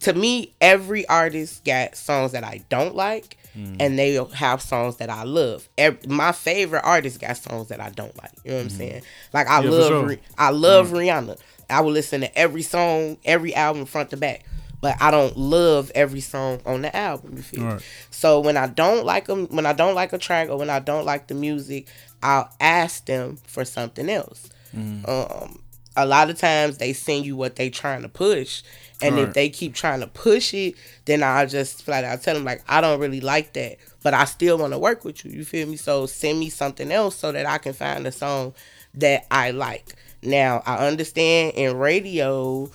[0.00, 3.76] to me every artist got songs that I don't like mm.
[3.80, 5.68] and they have songs that I love.
[5.78, 8.32] Every, my favorite artist got songs that I don't like.
[8.44, 8.64] You know what mm.
[8.66, 8.78] I'm mm-hmm.
[8.78, 9.02] saying?
[9.32, 10.16] Like I yeah, love sure.
[10.36, 10.92] I love mm.
[10.92, 11.38] Rihanna.
[11.70, 14.44] I will listen to every song, every album front to back
[14.80, 17.36] but I don't love every song on the album.
[17.36, 17.64] You feel?
[17.64, 17.82] Right.
[18.10, 20.78] So when I don't like them, when I don't like a track or when I
[20.78, 21.88] don't like the music,
[22.22, 24.50] I'll ask them for something else.
[24.74, 25.08] Mm.
[25.08, 25.62] Um,
[25.96, 28.62] a lot of times they send you what they trying to push,
[29.02, 29.28] and right.
[29.28, 30.74] if they keep trying to push it,
[31.06, 34.24] then I'll just flat out tell them like I don't really like that, but I
[34.24, 35.32] still want to work with you.
[35.32, 35.76] You feel me?
[35.76, 38.54] So send me something else so that I can find a song
[38.94, 39.96] that I like.
[40.22, 42.70] Now I understand in radio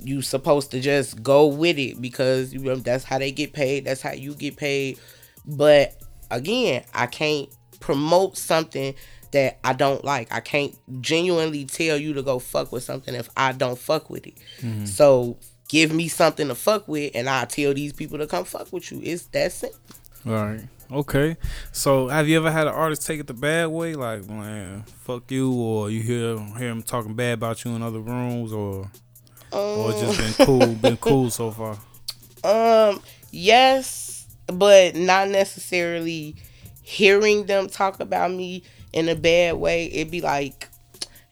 [0.00, 3.84] you supposed to just go with it because you know that's how they get paid
[3.84, 4.98] that's how you get paid.
[5.46, 5.94] But
[6.30, 7.48] again i can't
[7.80, 8.94] promote something
[9.30, 10.32] that i don't like.
[10.32, 14.26] I can't genuinely tell you to go fuck with something if i don't fuck with
[14.26, 14.38] it.
[14.60, 14.86] Mm-hmm.
[14.86, 15.36] so
[15.68, 18.90] give me something to fuck with and i'll tell these people to come fuck with
[18.90, 19.00] you.
[19.02, 19.78] It's that simple.
[20.26, 20.62] All right.
[20.90, 21.36] Okay.
[21.72, 23.94] So have you ever had an artist take it the bad way?
[23.94, 28.00] Like man fuck you or you hear hear him talking bad about you in other
[28.00, 28.90] rooms or
[29.52, 31.78] um, or just been cool, been cool so far.
[32.44, 36.36] Um, yes, but not necessarily
[36.82, 39.86] hearing them talk about me in a bad way.
[39.92, 40.68] It'd be like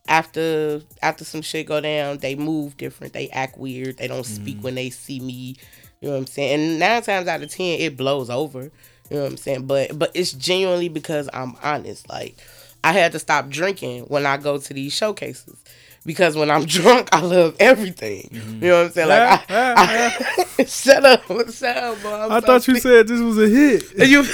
[0.09, 4.59] after after some shit go down, they move different, they act weird, they don't speak
[4.59, 4.63] mm.
[4.63, 5.57] when they see me.
[6.01, 6.61] You know what I'm saying?
[6.61, 8.71] And nine times out of ten, it blows over.
[9.11, 9.67] You know what I'm saying?
[9.67, 12.09] But but it's genuinely because I'm honest.
[12.09, 12.37] Like
[12.85, 15.63] I had to stop drinking when I go to these showcases
[16.07, 18.31] because when I'm drunk, I love everything.
[18.33, 18.65] Mm-hmm.
[18.65, 19.09] You know what I'm saying?
[19.09, 20.15] Like, I,
[20.59, 22.15] I, shut up, shut up, bro.
[22.15, 23.83] I'm i so thought you said this was a hit.
[24.07, 24.25] You,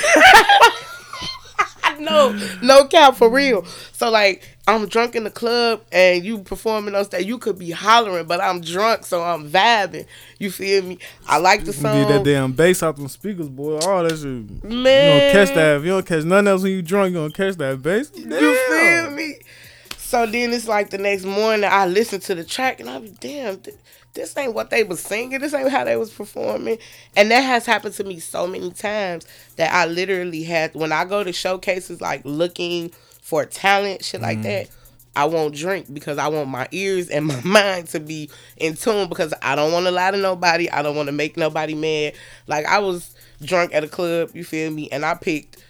[1.98, 3.64] no, no cap for real.
[3.92, 7.26] So like, I'm drunk in the club and you performing on stage.
[7.26, 10.06] You could be hollering, but I'm drunk, so I'm vibing.
[10.38, 10.98] You feel me?
[11.26, 11.96] I like the song.
[12.02, 13.78] Get that damn bass out them speakers, boy.
[13.82, 14.64] Oh, that shit.
[14.64, 15.76] Man, you don't catch that.
[15.78, 18.11] If you don't catch nothing else when you drunk, you gonna catch that bass.
[18.11, 18.30] Damn.
[18.30, 19.37] You feel me?
[20.12, 23.14] So then it's like the next morning I listen to the track and I be
[23.18, 23.79] damn, th-
[24.12, 25.40] this ain't what they was singing.
[25.40, 26.77] This ain't how they was performing.
[27.16, 31.07] And that has happened to me so many times that I literally had when I
[31.07, 32.90] go to showcases like looking
[33.22, 34.42] for talent, shit like mm.
[34.42, 34.68] that.
[35.16, 39.09] I won't drink because I want my ears and my mind to be in tune
[39.09, 40.68] because I don't want to lie to nobody.
[40.68, 42.12] I don't want to make nobody mad.
[42.46, 45.64] Like I was drunk at a club, you feel me, and I picked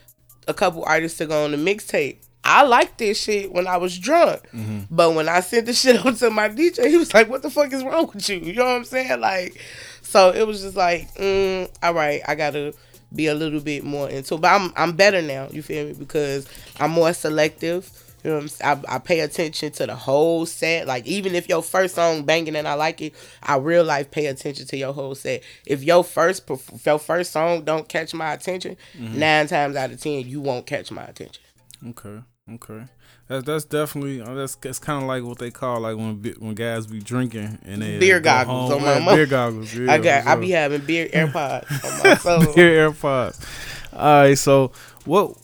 [0.48, 2.16] a couple artists to go on the mixtape.
[2.44, 4.42] I liked this shit when I was drunk.
[4.52, 4.80] Mm-hmm.
[4.90, 7.50] But when I sent the shit over to my DJ, he was like, What the
[7.50, 8.38] fuck is wrong with you?
[8.38, 9.20] You know what I'm saying?
[9.20, 9.60] Like,
[10.02, 12.74] so it was just like, mm, all right, I gotta
[13.14, 15.92] be a little bit more into but I'm I'm better now, you feel me?
[15.94, 16.46] Because
[16.80, 17.90] I'm more selective.
[18.22, 18.84] You know what I'm saying?
[18.88, 20.86] I, I pay attention to the whole set.
[20.86, 24.26] Like even if your first song banging and I like it, I real life pay
[24.26, 25.42] attention to your whole set.
[25.66, 29.18] If your first if your first song don't catch my attention, mm-hmm.
[29.18, 31.42] nine times out of ten you won't catch my attention.
[31.88, 32.20] Okay.
[32.50, 32.82] Okay,
[33.28, 36.54] that's that's definitely uh, that's that's kind of like what they call like when when
[36.56, 39.14] guys be drinking and they beer goggles on my.
[39.14, 39.72] Beer goggles.
[39.78, 42.52] Yeah, I got I be having beer AirPods on my phone.
[42.56, 43.46] beer AirPods.
[43.92, 44.72] All right, so
[45.04, 45.36] what?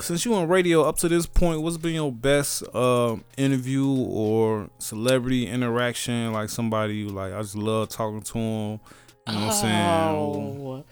[0.00, 4.70] Since you on radio up to this point, what's been your best uh, interview or
[4.78, 6.32] celebrity interaction?
[6.32, 8.80] Like somebody you like, I just love talking to him.
[9.28, 10.84] You know what I'm saying?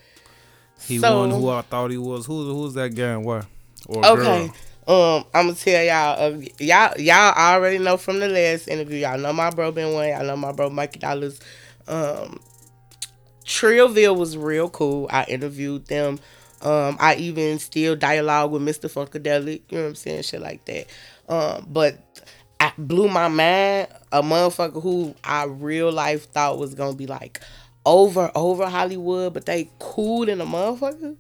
[0.87, 2.27] He so, won who I thought he was.
[2.27, 3.43] Who's who's that guy and why?
[3.87, 4.47] Or okay.
[4.47, 4.55] Girl?
[4.89, 9.01] Um, I'm gonna tell y'all, uh, y'all, y'all already know from the last interview.
[9.01, 10.15] Y'all know my bro Ben Wayne.
[10.15, 11.41] I know my bro Mikey Dollars.
[11.87, 12.41] Um,
[13.45, 15.07] Trillville was real cool.
[15.11, 16.19] I interviewed them.
[16.63, 18.91] Um, I even still dialogue with Mr.
[18.91, 19.61] Funkadelic.
[19.69, 20.23] You know what I'm saying?
[20.23, 20.87] Shit like that.
[21.29, 21.99] Um, but
[22.59, 23.89] I blew my mind.
[24.11, 27.43] A motherfucker who I real life thought was gonna be like
[27.85, 31.17] over over Hollywood, but they cool in a motherfucker.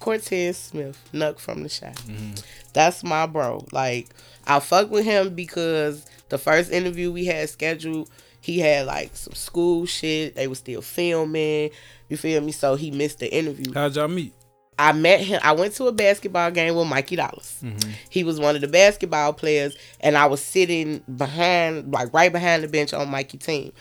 [0.00, 1.92] Cortez Smith, Nuk from the Chi.
[1.92, 2.34] Mm-hmm.
[2.72, 3.64] That's my bro.
[3.72, 4.08] Like
[4.46, 8.10] I fuck with him because the first interview we had scheduled,
[8.40, 10.34] he had like some school shit.
[10.34, 11.70] They was still filming.
[12.08, 12.52] You feel me?
[12.52, 13.72] So he missed the interview.
[13.72, 14.32] How'd y'all meet?
[14.78, 15.40] I met him.
[15.44, 17.58] I went to a basketball game with Mikey Dollars.
[17.62, 17.90] Mm-hmm.
[18.08, 22.64] He was one of the basketball players, and I was sitting behind, like right behind
[22.64, 23.72] the bench on Mikey team.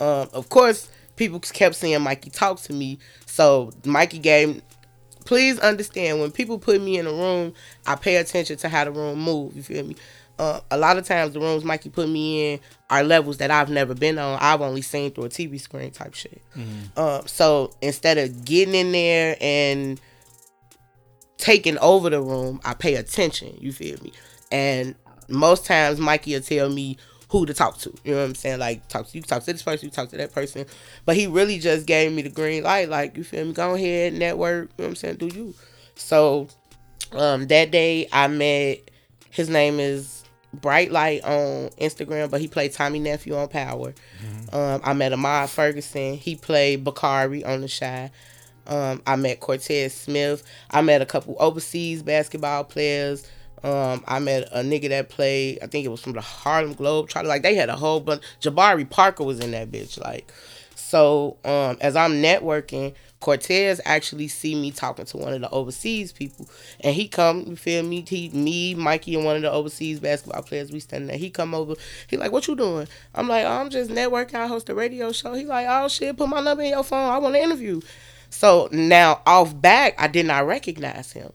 [0.00, 4.60] Um, of course, people kept seeing Mikey talk to me, so Mikey gave
[5.28, 7.52] please understand when people put me in a room,
[7.86, 9.54] I pay attention to how the room move.
[9.54, 9.94] You feel me?
[10.38, 13.68] Uh, a lot of times the rooms Mikey put me in are levels that I've
[13.68, 14.38] never been on.
[14.40, 16.40] I've only seen through a TV screen type shit.
[16.56, 16.84] Mm-hmm.
[16.96, 20.00] Uh, so instead of getting in there and
[21.36, 23.54] taking over the room, I pay attention.
[23.60, 24.14] You feel me?
[24.50, 24.94] And
[25.28, 26.96] most times Mikey will tell me
[27.28, 27.92] who to talk to.
[28.04, 28.58] You know what I'm saying?
[28.58, 30.66] Like talk to you talk to this person, you talk to that person.
[31.04, 32.88] But he really just gave me the green light.
[32.88, 33.52] Like, you feel me?
[33.52, 35.16] Go ahead, network, you know what I'm saying?
[35.16, 35.54] Do you.
[35.94, 36.48] So
[37.12, 38.90] um that day I met
[39.30, 43.92] his name is Bright Light on Instagram, but he played Tommy Nephew on Power.
[43.92, 44.56] Mm-hmm.
[44.56, 46.14] Um, I met Ahmad Ferguson.
[46.14, 48.10] He played Bakari on the Chi.
[48.66, 50.42] Um, I met Cortez Smith.
[50.70, 53.26] I met a couple overseas basketball players.
[53.62, 57.08] Um, I met a nigga that played, I think it was from the Harlem Globe.
[57.08, 58.22] Try like they had a whole bunch.
[58.40, 60.00] Jabari Parker was in that bitch.
[60.00, 60.32] Like,
[60.74, 66.12] so um, as I'm networking, Cortez actually see me talking to one of the overseas
[66.12, 66.48] people,
[66.80, 68.04] and he come, you feel me?
[68.08, 71.18] He, me, Mikey, and one of the overseas basketball players, we standing there.
[71.18, 71.74] He come over,
[72.06, 74.36] he like, "What you doing?" I'm like, oh, "I'm just networking.
[74.36, 77.10] I host a radio show." He like, "Oh shit, put my number in your phone.
[77.10, 77.80] I want to interview."
[78.30, 81.32] So now off back, I did not recognize him.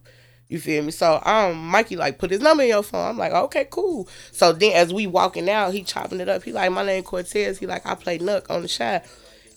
[0.54, 0.92] You feel me?
[0.92, 3.08] So um Mikey like put his number in your phone.
[3.08, 4.08] I'm like, okay, cool.
[4.32, 6.44] So then as we walking out, he chopping it up.
[6.44, 7.58] He like, my name Cortez.
[7.58, 9.02] He like, I play Nuk on the Chi.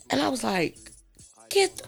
[0.09, 0.79] And I was like,
[1.51, 1.83] get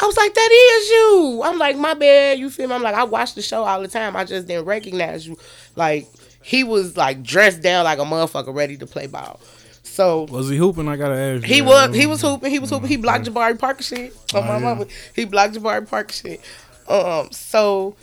[0.00, 1.42] I was like, that is you.
[1.44, 2.74] I'm like, my bad, you feel me?
[2.74, 4.16] I'm like, I watch the show all the time.
[4.16, 5.38] I just didn't recognize you.
[5.76, 6.08] Like,
[6.42, 9.38] he was like dressed down like a motherfucker ready to play ball.
[9.84, 10.88] So was he hooping?
[10.88, 11.44] I gotta ask.
[11.44, 11.94] He was.
[11.94, 12.50] He was hooping.
[12.50, 12.88] He was hooping.
[12.88, 14.12] He blocked Jabari Parker shit.
[14.34, 14.58] On oh, my yeah.
[14.58, 16.40] mama, he blocked Jabari Parker shit.
[16.88, 17.30] Um.
[17.30, 17.94] So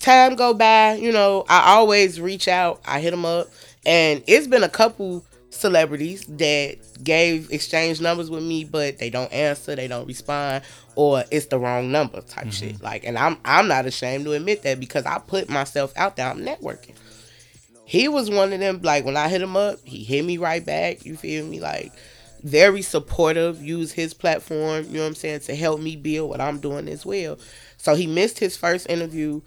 [0.00, 2.80] time go by, you know, I always reach out.
[2.84, 3.48] I hit them up,
[3.86, 9.32] and it's been a couple celebrities that gave exchange numbers with me, but they don't
[9.32, 10.64] answer, they don't respond,
[10.96, 12.50] or it's the wrong number type mm-hmm.
[12.50, 12.82] shit.
[12.82, 16.28] Like, and I'm I'm not ashamed to admit that because I put myself out there.
[16.28, 16.94] I'm networking.
[17.84, 18.80] he was one of them.
[18.82, 21.04] Like when I hit him up, he hit me right back.
[21.04, 21.60] You feel me?
[21.60, 21.92] Like
[22.42, 23.62] very supportive.
[23.62, 24.84] Use his platform.
[24.84, 27.38] You know what I'm saying to help me build what I'm doing as well.
[27.76, 29.40] So he missed his first interview,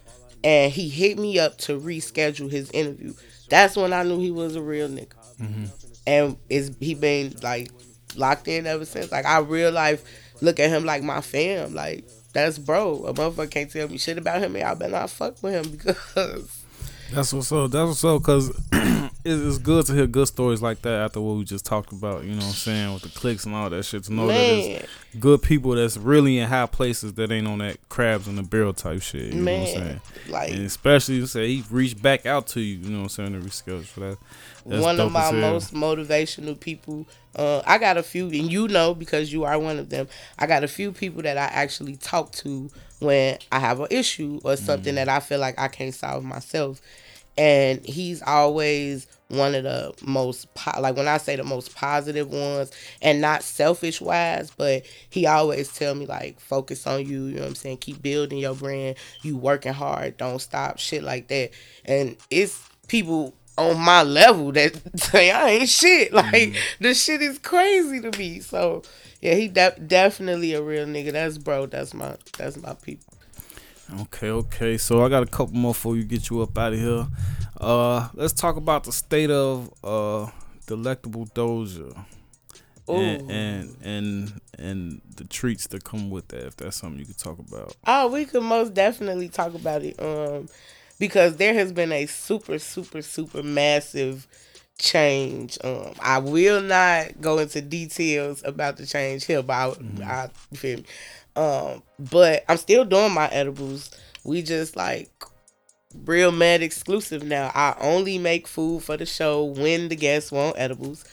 [0.44, 3.14] and he hit me up to reschedule his interview.
[3.48, 5.14] That's when I knew he was a real nigga.
[5.40, 5.64] Mm-hmm.
[6.06, 7.70] And is he been like
[8.14, 9.10] locked in ever since?
[9.10, 10.04] Like I real life
[10.42, 11.74] look at him like my fam.
[11.74, 13.06] Like that's bro.
[13.06, 15.72] A motherfucker can't tell me shit about him, and I better not fuck with him
[15.76, 16.60] because.
[17.12, 17.70] That's what's up.
[17.70, 18.22] That's what's up.
[18.22, 18.50] Cause
[19.24, 22.24] it's good to hear good stories like that after what we just talked about.
[22.24, 24.04] You know what I'm saying with the clicks and all that shit.
[24.04, 24.36] To know Man.
[24.36, 28.36] that it's good people that's really in high places that ain't on that crabs in
[28.36, 29.32] the barrel type shit.
[29.32, 29.44] You Man.
[29.44, 30.00] know what I'm saying?
[30.28, 32.78] Like, and especially you say he reached back out to you.
[32.78, 33.32] You know what I'm saying?
[33.32, 34.18] To reschedule for that.
[34.66, 37.06] That's one of my most motivational people.
[37.36, 40.08] Uh, I got a few, and you know because you are one of them.
[40.38, 44.40] I got a few people that I actually talk to when I have an issue
[44.44, 46.80] or something mm that I feel like I can't solve myself.
[47.36, 52.30] And he's always one of the most po- like when I say the most positive
[52.30, 52.70] ones,
[53.02, 57.24] and not selfish wise, but he always tell me like focus on you.
[57.26, 57.78] You know what I'm saying?
[57.78, 58.96] Keep building your brand.
[59.22, 60.16] You working hard.
[60.16, 60.78] Don't stop.
[60.78, 61.50] Shit like that.
[61.84, 66.12] And it's people on my level that say I ain't shit.
[66.12, 66.56] Like mm.
[66.80, 68.40] the shit is crazy to me.
[68.40, 68.82] So
[69.20, 71.12] yeah, he de- definitely a real nigga.
[71.12, 71.66] That's bro.
[71.66, 73.13] That's my that's my people.
[74.02, 74.76] Okay, okay.
[74.78, 77.06] So I got a couple more before you get you up out of here.
[77.60, 80.30] Uh, let's talk about the state of uh
[80.66, 82.04] delectable doja.
[82.86, 87.18] And, and and and the treats that come with that, if that's something you could
[87.18, 87.74] talk about.
[87.86, 90.00] Oh, we could most definitely talk about it.
[90.00, 90.48] Um,
[90.98, 94.26] because there has been a super, super, super massive
[94.78, 95.58] change.
[95.64, 100.02] Um, I will not go into details about the change here, but I, mm-hmm.
[100.02, 100.84] I feel me.
[101.36, 103.90] Um, but I'm still doing my edibles.
[104.24, 105.10] We just like
[106.04, 107.50] real mad exclusive now.
[107.54, 111.04] I only make food for the show when the guests want edibles.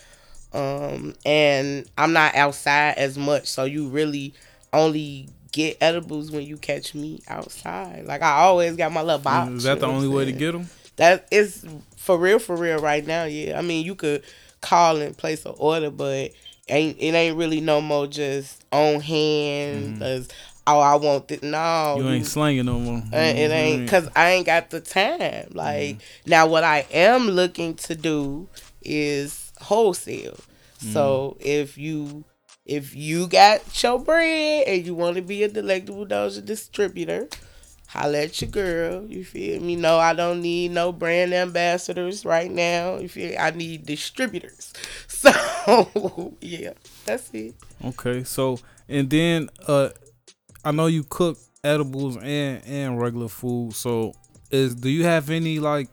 [0.53, 4.33] Um, and I'm not outside as much, so you really
[4.73, 8.05] only get edibles when you catch me outside.
[8.05, 9.51] Like I always got my little box.
[9.51, 10.69] Is that the only way to get them?
[10.97, 13.23] That is for real, for real right now.
[13.25, 14.23] Yeah, I mean you could
[14.61, 16.31] call and place an order, but
[16.67, 20.01] ain't it ain't really no more just on hand.
[20.01, 20.31] Mm-hmm.
[20.67, 21.43] Oh, I want it.
[21.43, 23.01] No, you ain't slanging no more.
[23.11, 25.47] It ain't because I ain't got the time.
[25.51, 26.29] Like mm-hmm.
[26.29, 28.47] now, what I am looking to do
[28.81, 30.37] is wholesale.
[30.79, 30.93] Mm-hmm.
[30.93, 32.23] So if you
[32.65, 37.27] if you got your bread and you want to be a delectable doja distributor,
[37.91, 39.05] holla at your girl.
[39.05, 39.75] You feel me?
[39.75, 42.97] No, I don't need no brand ambassadors right now.
[42.97, 44.73] You feel I need distributors.
[45.21, 46.71] So yeah,
[47.05, 47.53] that's it.
[47.85, 48.57] Okay, so
[48.89, 49.89] and then uh
[50.65, 53.75] I know you cook edibles and and regular food.
[53.75, 54.13] So
[54.49, 55.89] is do you have any like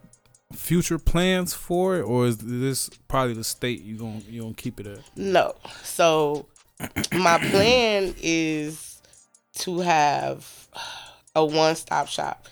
[0.55, 4.81] future plans for it or is this probably the state you gonna you gonna keep
[4.81, 5.01] it at?
[5.15, 5.57] No.
[5.83, 6.47] So
[7.13, 9.03] my plan is
[9.57, 10.69] to have
[11.39, 12.47] a one stop shop.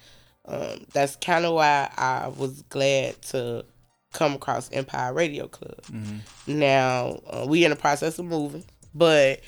[0.47, 3.65] Um, that's kind of why I was glad to
[4.13, 5.81] come across Empire Radio Club.
[5.91, 6.59] Mm-hmm.
[6.59, 9.41] Now uh, we in the process of moving, but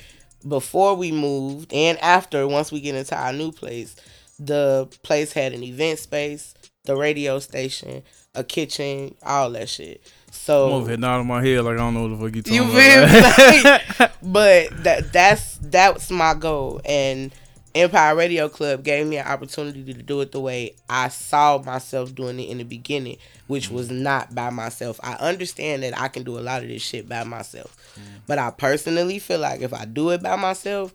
[0.47, 3.97] before we moved and after, once we get into our new place,
[4.39, 8.03] the place had an event space, the radio station,
[8.35, 10.03] a kitchen, all that shit.
[10.31, 12.43] So I'm over here nodding my head like I don't know what the fuck you
[12.43, 13.83] talking you about.
[13.99, 17.33] Like, but that that's that's my goal, and
[17.79, 22.13] Empire Radio Club gave me an opportunity to do it the way I saw myself
[22.13, 24.99] doing it in the beginning, which was not by myself.
[25.03, 28.21] I understand that I can do a lot of this shit by myself, mm.
[28.27, 30.93] but I personally feel like if I do it by myself,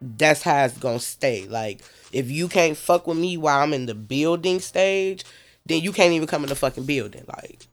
[0.00, 1.46] that's how it's gonna stay.
[1.46, 5.24] Like if you can't fuck with me while I'm in the building stage,
[5.66, 7.24] then you can't even come in the fucking building.
[7.28, 7.64] Like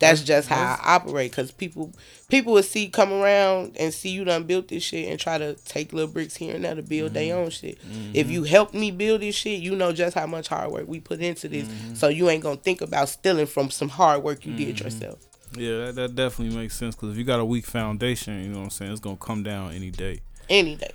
[0.00, 1.32] that's just how I operate.
[1.32, 1.92] Cause people
[2.28, 5.54] people will see come around and see you done built this shit and try to
[5.54, 7.14] take little bricks here and there to build mm-hmm.
[7.14, 7.80] their own shit.
[7.80, 8.10] Mm-hmm.
[8.14, 11.00] If you help me build this shit, you know just how much hard work we
[11.00, 11.68] put into this.
[11.68, 11.94] Mm-hmm.
[11.94, 14.84] So you ain't gonna think about stealing from some hard work you did mm-hmm.
[14.84, 15.20] yourself.
[15.56, 16.94] Yeah, that, that definitely makes sense.
[16.94, 19.42] Cause if you got a weak foundation, you know what I'm saying, it's gonna come
[19.42, 20.20] down any day.
[20.48, 20.92] Any day.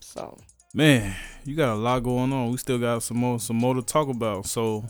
[0.00, 0.38] So.
[0.72, 2.50] Man, you got a lot going on.
[2.50, 4.46] We still got some more some more to talk about.
[4.46, 4.84] So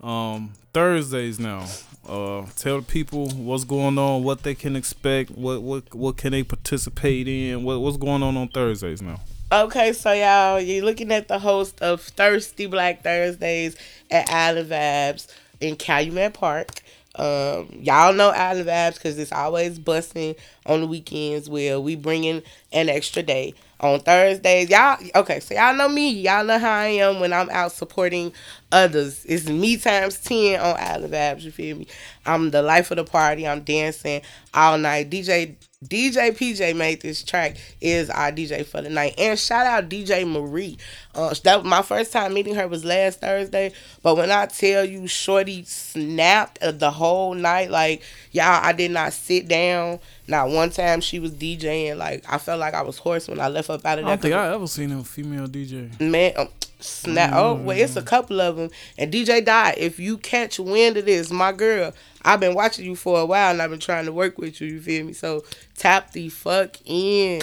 [0.00, 1.66] um Thursdays now.
[2.08, 6.42] Uh, tell people what's going on, what they can expect, what what what can they
[6.42, 9.20] participate in, what what's going on on Thursdays now.
[9.52, 13.76] Okay, so y'all, you're looking at the host of Thirsty Black Thursdays
[14.10, 15.28] at Island Vibes
[15.60, 16.82] in Calumet Park.
[17.16, 20.34] Um, y'all know Island Vibes because it's always busting
[20.66, 22.42] on the weekends where we bringing
[22.72, 23.54] an extra day.
[23.80, 24.70] On Thursdays.
[24.70, 26.10] Y'all okay, so y'all know me.
[26.12, 28.32] Y'all know how I am when I'm out supporting
[28.72, 29.24] others.
[29.26, 31.86] It's me times ten on Island Vibes, you feel me?
[32.26, 33.46] I'm the life of the party.
[33.46, 34.22] I'm dancing
[34.52, 35.10] all night.
[35.10, 35.56] DJ
[35.88, 39.14] DJ PJ made this track is our DJ for the night.
[39.18, 40.78] And shout out DJ Marie.
[41.14, 43.72] Uh, that was my first time meeting her was last Thursday.
[44.02, 49.12] But when I tell you Shorty snapped the whole night, like y'all, I did not
[49.12, 50.00] sit down.
[50.26, 51.96] Not one time she was DJing.
[51.96, 54.16] Like I felt like I was hoarse when I left up out of I there.
[54.16, 56.00] don't think I ever seen a female DJ.
[56.00, 56.48] Man, um,
[56.84, 57.32] snap.
[57.34, 58.70] Oh, well, it's a couple of them.
[58.98, 62.96] And DJ Dot, if you catch wind of this, my girl, I've been watching you
[62.96, 64.68] for a while and I've been trying to work with you.
[64.68, 65.12] You feel me?
[65.12, 65.44] So
[65.76, 67.42] tap the fuck in.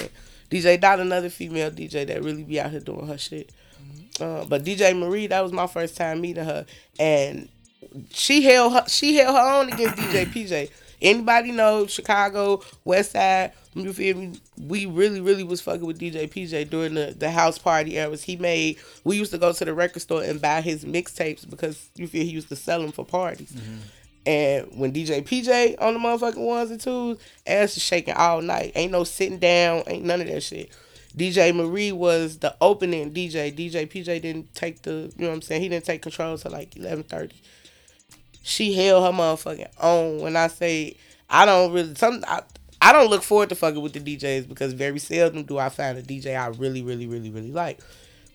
[0.49, 3.51] DJ Dot, another female DJ that really be out here doing her shit.
[4.19, 6.65] Uh, but DJ Marie, that was my first time meeting her,
[6.99, 7.47] and
[8.11, 10.69] she held her, she held her own against DJ PJ.
[11.01, 13.53] Anybody know Chicago West Side?
[13.73, 14.33] You feel me?
[14.57, 18.23] We really, really was fucking with DJ PJ during the, the house party eras.
[18.23, 18.77] He made.
[19.03, 22.23] We used to go to the record store and buy his mixtapes because you feel
[22.23, 23.51] he used to sell them for parties.
[23.51, 23.77] Mm-hmm.
[24.25, 28.73] And when DJ PJ on the motherfucking ones and twos, ass is shaking all night.
[28.75, 29.83] Ain't no sitting down.
[29.87, 30.69] Ain't none of that shit.
[31.17, 33.51] DJ Marie was the opening DJ.
[33.51, 35.61] DJ PJ didn't take the, you know what I'm saying?
[35.61, 37.31] He didn't take control till like 11:30.
[38.41, 40.21] She held her motherfucking own.
[40.21, 40.95] When I say
[41.29, 42.41] I don't really, some I,
[42.81, 45.97] I don't look forward to fucking with the DJs because very seldom do I find
[45.97, 47.79] a DJ I really, really, really, really like.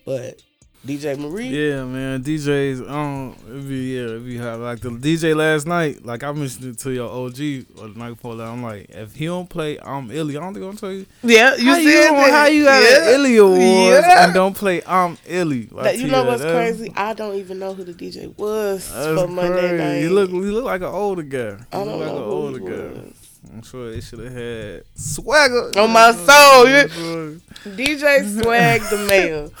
[0.05, 0.41] But
[0.85, 2.23] DJ Marie, Yeah, man.
[2.23, 4.59] DJs, um, it be yeah, it be hot.
[4.59, 7.39] Like the DJ last night, like I mentioned it to your OG
[7.77, 8.47] or the night before that.
[8.47, 10.37] I'm like, if he don't play, I'm illy.
[10.37, 11.05] I don't think I'm gonna tell you.
[11.23, 13.07] yeah, you how see you, how you got yeah.
[13.09, 13.59] an illy award
[14.05, 14.25] Yeah.
[14.25, 15.67] and don't play I'm illy?
[15.71, 16.93] Like, That- you know what's crazy?
[16.95, 19.77] I don't even know who the DJ was That's for Monday crazy.
[19.83, 20.01] night.
[20.03, 21.57] He look, he look like an older guy.
[21.73, 22.67] I don't like know an who older guy.
[23.01, 23.13] was.
[23.51, 27.41] I'm sure they should have had swagger On my soul, you- you.
[27.75, 29.49] DJ Swag the Mayor.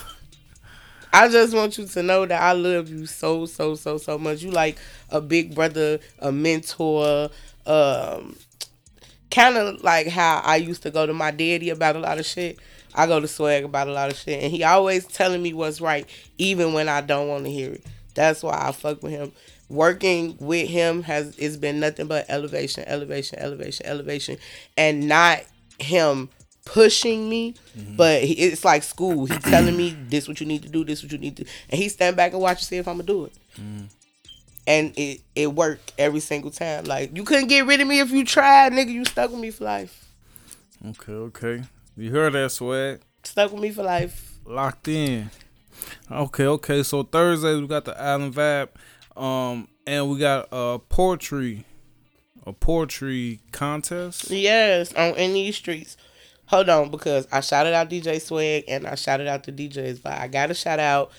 [1.13, 4.41] I just want you to know that I love you so, so, so, so much.
[4.41, 4.77] You like
[5.09, 7.29] a big brother, a mentor,
[7.65, 8.35] um,
[9.31, 12.25] kind of like how I used to go to my daddy about a lot of
[12.25, 12.59] shit.
[12.93, 15.79] I go to Swag about a lot of shit, and he always telling me what's
[15.79, 17.85] right, even when I don't want to hear it.
[18.15, 19.31] That's why I fuck with him.
[19.69, 24.37] Working with him has it's been nothing but elevation, elevation, elevation, elevation,
[24.77, 25.41] and not
[25.79, 26.29] him
[26.67, 27.55] pushing me,
[27.95, 29.25] but he, it's like school.
[29.25, 31.81] He telling me this what you need to do, this what you need to, and
[31.81, 33.33] he stand back and watch and see if I'm gonna do it.
[34.67, 36.83] And it it worked every single time.
[36.83, 38.89] Like you couldn't get rid of me if you tried, nigga.
[38.89, 40.09] You stuck with me for life.
[40.85, 41.63] Okay, okay.
[41.95, 42.99] You heard that swag?
[43.23, 44.37] Stuck with me for life.
[44.45, 45.31] Locked in.
[46.11, 46.83] Okay, okay.
[46.83, 48.69] So Thursday we got the Island Vibe,
[49.15, 51.65] um, and we got a poetry,
[52.45, 54.29] a poetry contest.
[54.29, 55.95] Yes, on N' Dii's Streetz.
[56.47, 60.13] Hold on, because I shouted out DJ Swag and I shouted out the DJs, but
[60.13, 61.11] I gotta shout out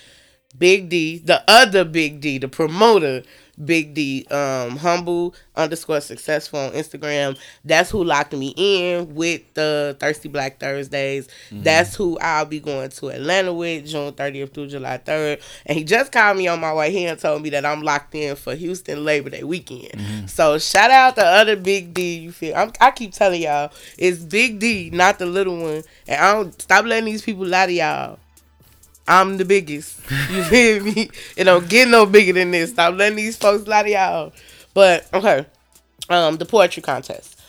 [0.57, 3.23] Big D, the other Big D, the promoter,
[3.65, 7.37] Big D, um, humble underscore successful on Instagram.
[7.65, 11.29] That's who locked me in with the Thirsty Black Thursdays.
[11.65, 15.43] That's who I'll be going to Atlanta with June 30th through July 3rd.
[15.67, 18.15] And he just called me on my way here and told me that I'm locked
[18.15, 20.01] in for Houston Labor Day weekend.
[20.31, 22.17] So shout out the other Big D.
[22.19, 22.55] You feel?
[22.55, 25.83] I'm, I keep telling y'all, it's Big D, not the little one.
[26.07, 28.19] And I don't stop letting these people lie to y'all.
[29.09, 29.99] I'm the biggest.
[30.31, 31.11] You feel me?
[31.37, 32.71] It don't get no bigger than this.
[32.71, 34.33] Stop letting these folks lie to y'all.
[34.75, 35.47] But okay,
[36.09, 37.41] um, the poetry contest.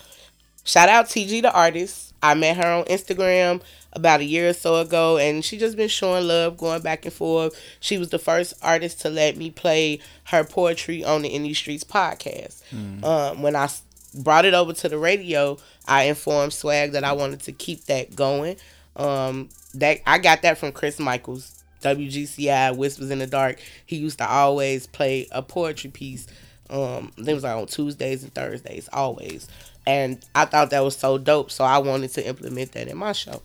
[0.64, 2.14] Shout out TG the artist.
[2.22, 5.88] I met her on Instagram about a year or so ago, and she just been
[5.88, 7.58] showing love, going back and forth.
[7.80, 11.60] She was the first artist to let me play her poetry on the N' Dii's
[11.60, 12.62] Streetz podcast.
[13.04, 13.68] Um, I
[14.14, 18.14] brought it over to the radio, I informed Swag that I wanted to keep that
[18.14, 18.56] going.
[18.96, 23.60] Um, that I got that from Chris Michaels, WGCI Whispers in the Dark.
[23.86, 26.26] He used to always play a poetry piece.
[26.68, 29.48] Um, it was like on Tuesdays and Thursdays, always.
[29.86, 33.12] And I thought that was so dope, so I wanted to implement that in my
[33.12, 33.42] show.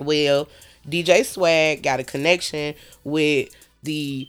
[0.00, 0.48] Well,
[0.88, 2.74] DJ Swag got a connection
[3.04, 3.50] with
[3.82, 4.28] the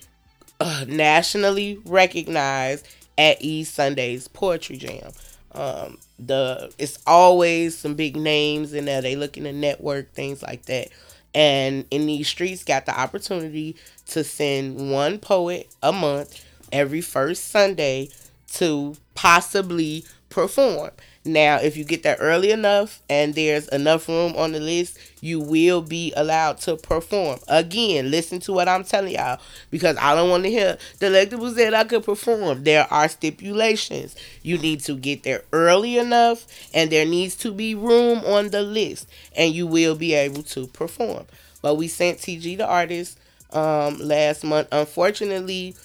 [0.60, 2.88] uh, nationally recognized
[3.18, 5.12] at East Sundays Poetry Jam.
[5.54, 9.02] Um, the it's always some big names in there.
[9.02, 10.90] They looking to network things like that.
[11.34, 13.76] And N' Dii's Streetz, got the opportunity
[14.08, 18.10] to send one poet a month every first Sunday
[18.54, 20.92] to possibly perform.
[21.26, 25.40] Now, if you get there early enough and there's enough room on the list, you
[25.40, 27.40] will be allowed to perform.
[27.50, 29.40] Again, listen to what I'm telling y'all
[29.70, 32.64] because I don't want to hear Dii Lectable said I could perform.
[32.64, 34.16] There are stipulations.
[34.44, 38.62] You need to get there early enough and there needs to be room on the
[38.62, 41.26] list and you will be able to perform.
[41.62, 43.20] But we sent TG the artist
[43.52, 44.70] um, last month.
[44.72, 45.76] Unfortunately,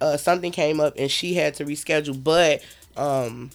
[0.00, 2.62] uh, something came up and she had to reschedule, but
[2.96, 3.50] um,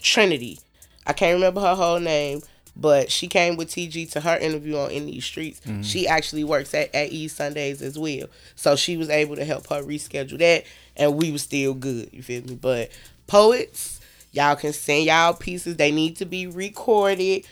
[0.00, 0.60] Trinity.
[1.06, 2.42] I can't remember her whole name,
[2.76, 5.60] but she came with TG to her interview on N' Dii's Streetz.
[5.62, 5.82] Mm-hmm.
[5.82, 8.26] She actually works at, at East Sundays as well.
[8.56, 10.64] So she was able to help her reschedule that,
[10.96, 12.10] and we were still good.
[12.12, 12.54] You feel me?
[12.54, 12.90] But
[13.26, 14.00] poets,
[14.32, 15.76] y'all can send y'all pieces.
[15.76, 17.46] They need to be recorded,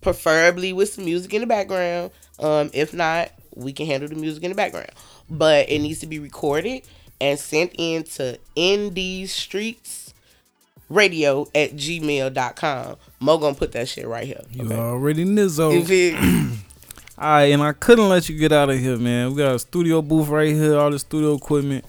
[0.00, 2.10] preferably with some music in the background.
[2.38, 4.90] Um, if not, we can handle the music in the background.
[5.30, 6.82] But it needs to be recorded
[7.20, 10.01] and sent in to N' Dii's Streetz
[10.92, 12.96] radio at gmail.com.
[13.20, 14.40] Mo gonna put that shit right here.
[14.58, 14.74] Okay?
[14.74, 15.72] You already nizzo.
[17.18, 19.30] all right, and I couldn't let you get out of here, man.
[19.30, 21.84] We got a studio booth right here, all the studio equipment.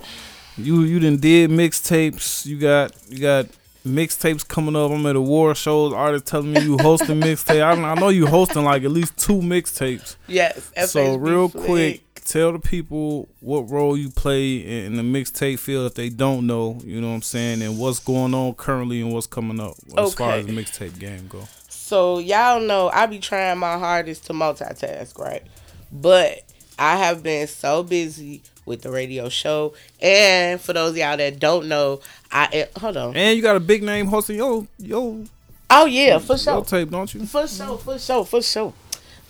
[0.57, 2.45] You you done did mixtapes.
[2.45, 3.47] You got you got
[3.85, 4.91] mixtapes coming up.
[4.91, 5.93] I'm at award shows.
[5.93, 7.61] Artists telling me you hosting mixtape.
[7.61, 10.15] I, I know you hosting like at least two mixtapes.
[10.27, 10.71] Yes.
[10.87, 15.93] So real quick, tell the people what role you play in the mixtape field if
[15.95, 19.27] they don't know, you know what I'm saying, and what's going on currently and what's
[19.27, 20.15] coming up as okay.
[20.15, 21.47] far as the mixtape game go.
[21.69, 25.43] So y'all know I be trying my hardest to multitask, right?
[25.91, 26.43] But
[26.79, 31.67] I have been so busy with the radio show, and for those y'all that don't
[31.67, 31.99] know,
[32.31, 33.15] I eh, hold on.
[33.15, 35.25] And you got a big name hosting yo yo.
[35.69, 36.63] Oh yeah, for sure.
[36.63, 37.25] tape, don't you?
[37.25, 38.73] For sure, for sure, for sure.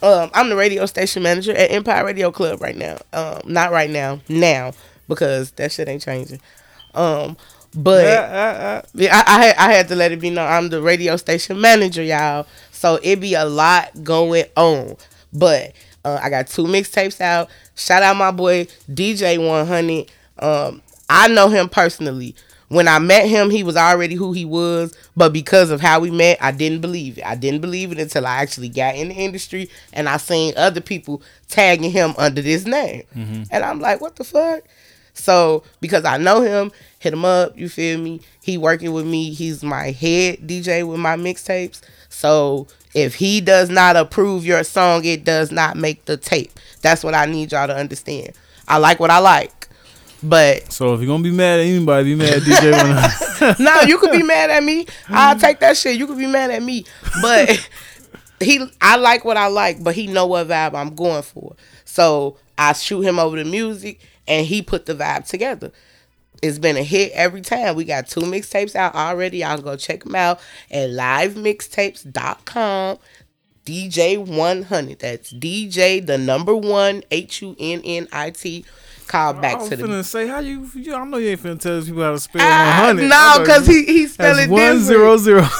[0.04, 2.98] Um, I'm the radio station manager at Empire Radio Club right now.
[3.14, 4.74] Um, not right now, now
[5.08, 6.42] because that shit ain't changing.
[6.94, 7.38] Um,
[7.74, 8.82] but uh, uh, uh.
[8.94, 11.60] yeah, I, I, had, I had to let it be known I'm the radio station
[11.62, 12.46] manager, y'all.
[12.72, 14.98] So it be a lot going on.
[15.32, 15.74] But
[16.04, 17.50] uh, I got two mixtapes out.
[17.76, 20.12] Shout out my boy DJ 100.
[20.40, 22.36] Um, I know him personally.
[22.74, 26.10] When I met him, he was already who he was, but because of how we
[26.10, 27.26] met, I didn't believe it.
[27.26, 30.82] I didn't believe it until I actually got in the industry and I seen other
[30.82, 33.04] people tagging him under this name.
[33.16, 33.44] Mm-hmm.
[33.52, 34.64] And I'm like, what the fuck?
[35.14, 38.22] So, because I know him, hit him up, you feel me?
[38.42, 39.32] He working with me.
[39.32, 41.82] He's my head DJ with my mixtapes.
[42.10, 46.60] So, if he does not approve your song, it does not make the tape.
[46.82, 48.32] That's what I need y'all to understand.
[48.68, 49.63] I like what I like.
[50.24, 53.60] But so if you're gonna be mad at anybody, be mad at DJ.
[53.60, 54.86] no, you could be mad at me.
[55.10, 55.98] I'll take that shit.
[55.98, 56.86] You could be mad at me,
[57.22, 57.70] but
[58.40, 61.56] he, I like what I like, but he know what vibe I'm going for.
[61.84, 65.72] So I shoot him over the music, and he put the vibe together.
[66.42, 67.76] It's been a hit every time.
[67.76, 69.40] We got two mixtapes out already.
[69.40, 70.40] Y'all go check them out
[70.72, 73.00] at livemixtapes.com.
[73.66, 75.00] DJ 100.
[75.00, 78.66] That's DJ the number one H U N N I T
[79.14, 79.84] call back I to the.
[79.84, 80.96] finna say how you, you.
[80.96, 83.10] I know you ain't finna tell these people how to spell uh, one hundred.
[83.10, 85.44] No, because he he spell it one zero zero.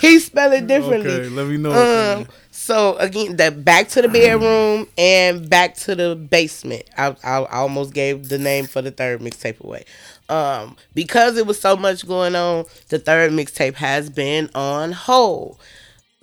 [0.00, 1.12] he spell it differently.
[1.12, 2.18] Okay, let me know.
[2.18, 6.82] Um, so again, that back to the bedroom and back to the basement.
[6.98, 9.84] I, I, I almost gave the name for the third mixtape away.
[10.28, 15.58] Um, because it was so much going on, the third mixtape has been on hold.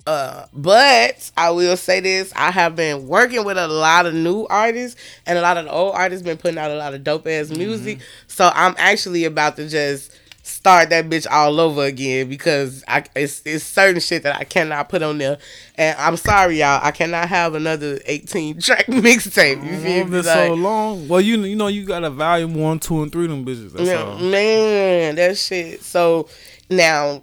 [0.06, 4.46] Uh, but I will say this: I have been working with a lot of new
[4.48, 7.26] artists, and a lot of the old artists been putting out a lot of dope
[7.26, 7.58] ass mm-hmm.
[7.58, 8.00] music.
[8.26, 13.42] So I'm actually about to just start that bitch all over again because I it's,
[13.44, 15.38] it's certain shit that I cannot put on there.
[15.76, 19.64] And I'm sorry, y'all, I cannot have another 18 track mixtape.
[19.64, 20.16] You feel me?
[20.16, 21.08] Like, so long.
[21.08, 23.72] Well, you you know you got a volume one, two, and three them bitches.
[23.72, 24.18] That's yeah, all.
[24.18, 25.82] man, that shit.
[25.82, 26.28] So
[26.68, 27.20] now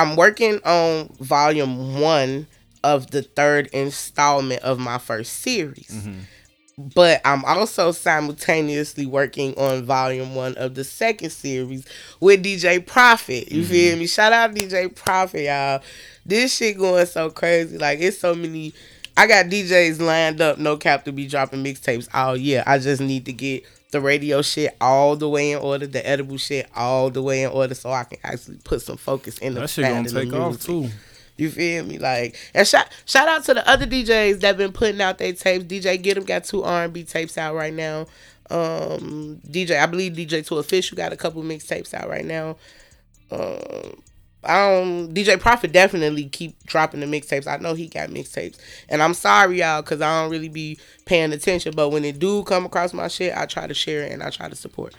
[0.00, 2.46] I'm working on volume one
[2.82, 5.90] of the third installment of my first series.
[5.90, 6.20] Mm-hmm.
[6.94, 11.86] But I'm also simultaneously working on volume one of the second series
[12.20, 13.52] with DJ Profit.
[13.52, 13.70] You mm-hmm.
[13.70, 14.06] feel me?
[14.06, 15.82] Shout out DJ Profit, y'all.
[16.24, 17.76] This shit going so crazy.
[17.76, 18.72] Like it's so many
[19.18, 22.64] I got DJs lined up, no cap to be dropping mixtapes all year.
[22.66, 26.36] I just need to get the radio shit all the way in order, the edible
[26.36, 29.60] shit all the way in order, so I can actually put some focus in the.
[29.60, 30.88] That shit gonna take off too.
[31.36, 31.98] You feel me?
[31.98, 35.64] Like, and shout shout out to the other DJs that been putting out their tapes.
[35.64, 38.06] DJ Get 'em got two R and B tapes out right now.
[38.50, 42.56] Um, DJ, I believe DJ Two Official got a couple mixtapes out right now.
[43.30, 44.02] Um,
[44.44, 47.46] um DJ Profit definitely keep dropping the mixtapes.
[47.46, 48.58] I know he got mixtapes.
[48.88, 52.42] And I'm sorry y'all cuz I don't really be paying attention, but when it do
[52.44, 54.94] come across my shit, I try to share it and I try to support.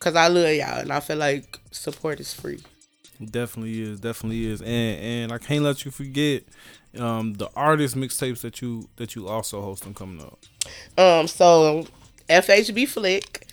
[0.00, 2.60] Cause I love y'all and I feel like support is free.
[3.24, 6.42] Definitely is, definitely is, and and I can't let you forget
[6.98, 10.38] um the artist mixtapes that you that you also host them coming up.
[10.98, 11.86] Um, so
[12.28, 13.43] FHB Flick,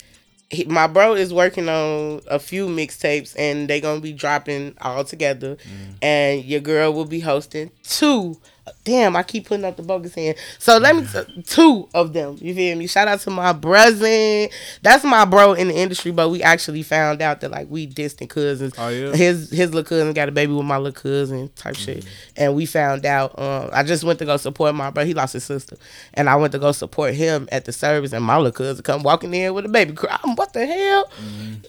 [0.52, 5.02] he, my bro is working on a few mixtapes, and they gonna be dropping all
[5.02, 5.56] together.
[5.56, 5.94] Mm.
[6.02, 8.38] And your girl will be hosting two.
[8.84, 10.36] Damn, I keep putting up the bogus hand.
[10.58, 12.36] So let me t- two of them.
[12.40, 12.86] You feel me?
[12.86, 14.48] Shout out to my brother.
[14.82, 18.30] That's my bro in the industry, but we actually found out that like we distant
[18.30, 18.74] cousins.
[18.78, 19.12] Oh, yeah?
[19.12, 22.04] His his little cousin got a baby with my little cousin type shit,
[22.36, 23.36] and we found out.
[23.38, 25.06] Um, I just went to go support my brother.
[25.06, 25.76] He lost his sister,
[26.14, 29.02] and I went to go support him at the service, and my little cousin come
[29.02, 30.18] walking in with a baby cry.
[30.34, 31.10] What the hell?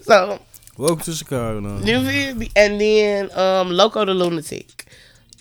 [0.02, 0.40] So
[0.76, 1.60] Welcome to Chicago.
[1.60, 1.78] Now.
[1.78, 2.50] you feel me?
[2.56, 4.86] And then um, Loco the Lunatic.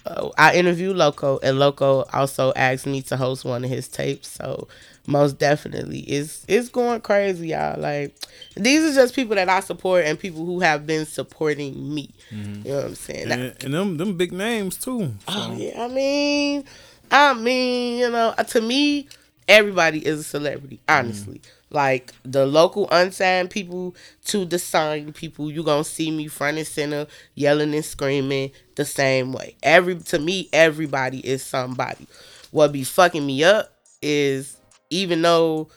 [0.06, 4.28] Uh, I interviewed Loco, and Loco also asked me to host one of his tapes.
[4.28, 4.68] So
[5.08, 7.80] most definitely, it's it's going crazy, y'all.
[7.80, 8.16] Like
[8.56, 12.10] these are just people that I support and people who have been supporting me.
[12.32, 13.32] You know what I'm saying?
[13.32, 15.14] And, and them them big names too.
[15.28, 16.64] Oh yeah, I mean,
[17.12, 19.08] I mean, you know, to me,
[19.48, 20.80] everybody is a celebrity.
[20.88, 21.42] Honestly,
[21.74, 23.96] like the local unsigned people
[24.26, 28.86] to the signed people, you gonna see me front and center, yelling and screaming the
[28.86, 29.56] same way.
[29.64, 32.08] Every to me, everybody is somebody.
[32.52, 34.58] What be fucking me up is
[34.90, 35.70] even though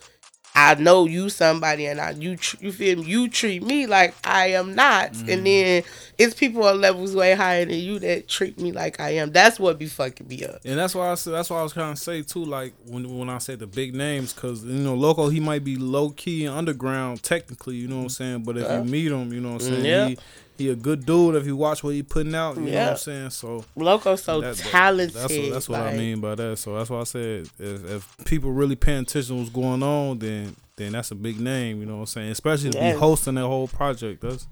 [0.56, 4.14] I know you somebody and I you tr- you feel me, you treat me like
[4.24, 5.44] I am not, and mm-hmm.
[5.44, 5.82] then
[6.16, 9.32] it's people on levels way higher than you that treat me like I am.
[9.32, 10.62] That's what be fucking me up.
[10.64, 12.42] And that's why I said that's why I was trying to say too.
[12.42, 15.76] Like when when I said the big names, because you know, Loco he might be
[15.76, 17.76] low key and underground technically.
[17.76, 18.12] You know what I'm mm.
[18.12, 18.42] saying?
[18.44, 18.78] But if Yeah.
[18.78, 19.84] you meet him, you know what I'm mm, saying.
[19.84, 20.08] Yeah.
[20.08, 20.18] He,
[20.58, 21.34] he a good dude.
[21.34, 23.30] If you watch what he putting out, you know what I'm saying.
[23.30, 25.14] So Loco so that- talented.
[25.14, 26.58] That's what, that's what I mean by that.
[26.58, 30.18] So that's why I said if, if people really paying attention to what's going on,
[30.18, 31.80] then then that's a big name.
[31.80, 32.30] You know what I'm saying?
[32.32, 32.92] Especially to Yeah.
[32.92, 34.20] be hosting that whole project.
[34.20, 34.46] That's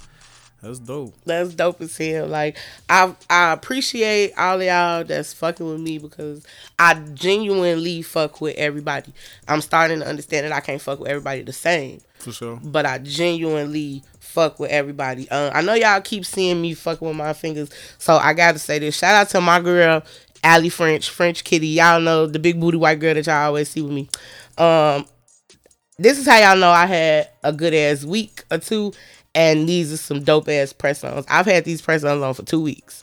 [0.65, 1.15] that's dope.
[1.25, 2.27] That's dope as hell.
[2.27, 2.57] Like
[2.89, 6.47] I I appreciate all of y'all that's fucking with me because
[6.79, 9.13] I genuinely fuck with everybody.
[9.47, 12.01] I'm starting to understand that I can't fuck with everybody the same.
[12.19, 12.59] For sure.
[12.65, 15.29] but I genuinely fuck with everybody.
[15.31, 18.79] Uh, I know y'all keep seeing me fucking with my fingers, so I gotta say
[18.79, 18.97] this.
[18.97, 20.03] Shout out to my girl,
[20.43, 21.67] Ally French, French Kitty.
[21.69, 24.09] Y'all know the big booty white girl that y'all always see with me.
[24.57, 25.05] Um,
[25.99, 28.93] this is how y'all know I had a good ass week or two,
[29.35, 31.27] and these are some dope ass press ons.
[31.29, 33.03] I've had these press ons on for two weeks,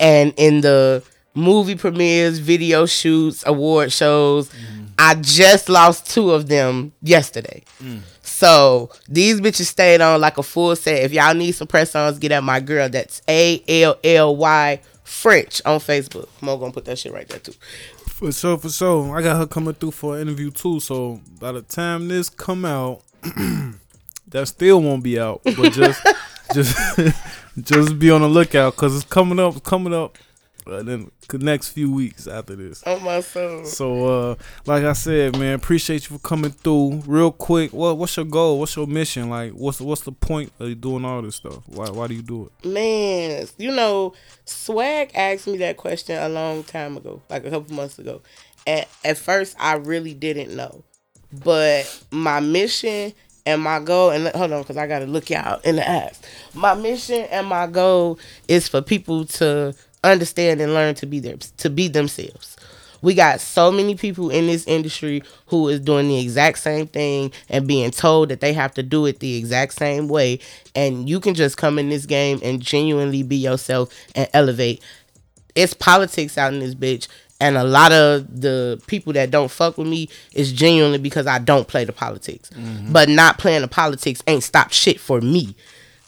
[0.00, 1.02] and in the
[1.34, 4.50] movie premieres, video shoots, award shows,
[4.98, 7.64] I just lost two of them yesterday.
[8.22, 11.02] So these bitches stayed on like a full set.
[11.02, 12.88] If y'all need some press ons, get at my girl.
[12.88, 16.28] That's A L L Y French on Facebook.
[16.40, 17.54] Mo gonna put that shit right there too.
[18.06, 19.16] For sure, for sure.
[19.16, 20.80] I got her coming through for an interview too.
[20.80, 23.02] So by the time this come out,
[24.34, 25.40] that still won't be out.
[25.44, 26.04] But just,
[26.52, 26.76] just,
[27.62, 30.18] just be on the lookout because it's coming up, coming up.
[30.66, 32.82] Uh, then the next few weeks after this.
[32.84, 33.64] On my soul.
[33.66, 34.34] So, uh,
[34.66, 37.02] like I said, man, appreciate you for coming through.
[37.06, 38.58] Real quick, what what's your goal?
[38.58, 39.28] What's your mission?
[39.28, 41.62] Like, what's what's the point of doing all this stuff?
[41.66, 42.66] Why why do you do it?
[42.66, 44.14] Man, you know,
[44.46, 48.22] Swag asked me that question a long time ago, like a couple months ago.
[48.66, 50.82] And at first, I really didn't know.
[51.42, 53.12] But my mission
[53.46, 56.20] and my goal, and hold on, because I got to look y'all in the eyes.
[56.54, 58.18] My mission and my goal
[58.48, 62.56] is for people to understand and learn to be their to be themselves.
[63.02, 67.32] We got so many people in this industry who is doing the exact same thing
[67.50, 70.38] and being told that they have to do it the exact same way.
[70.74, 74.82] And you can just come in this game and genuinely be yourself and elevate.
[75.54, 77.06] It's politics out in this bitch.
[77.40, 81.38] And a lot of the people that don't fuck with me is genuinely because I
[81.38, 82.48] don't play the politics.
[82.50, 82.92] Mm-hmm.
[82.92, 85.56] But not playing the politics ain't stopped shit for me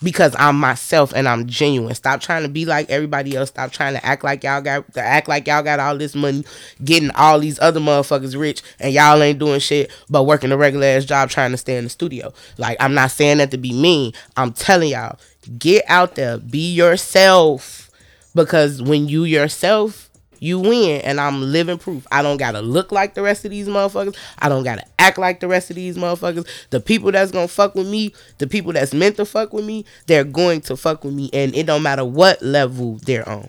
[0.02, 1.94] because I'm myself and I'm genuine.
[1.94, 3.48] Stop trying to be like everybody else.
[3.48, 6.44] Stop trying to act like y'all got to act like y'all got all this money,
[6.84, 10.86] getting all these other motherfuckers rich, and y'all ain't doing shit but working a regular
[10.86, 12.32] ass job trying to stay in the studio.
[12.58, 14.12] Like I'm not saying that to be mean.
[14.36, 15.18] I'm telling y'all,
[15.58, 17.90] get out there, be yourself,
[18.34, 20.05] because when you yourself.
[20.40, 22.06] You win, and I'm living proof.
[22.10, 24.16] I don't gotta look like the rest of these motherfuckers.
[24.38, 26.46] I don't gotta act like the rest of these motherfuckers.
[26.70, 29.84] The people that's gonna fuck with me, the people that's meant to fuck with me,
[30.06, 33.48] they're going to fuck with me, and it don't matter what level they're on.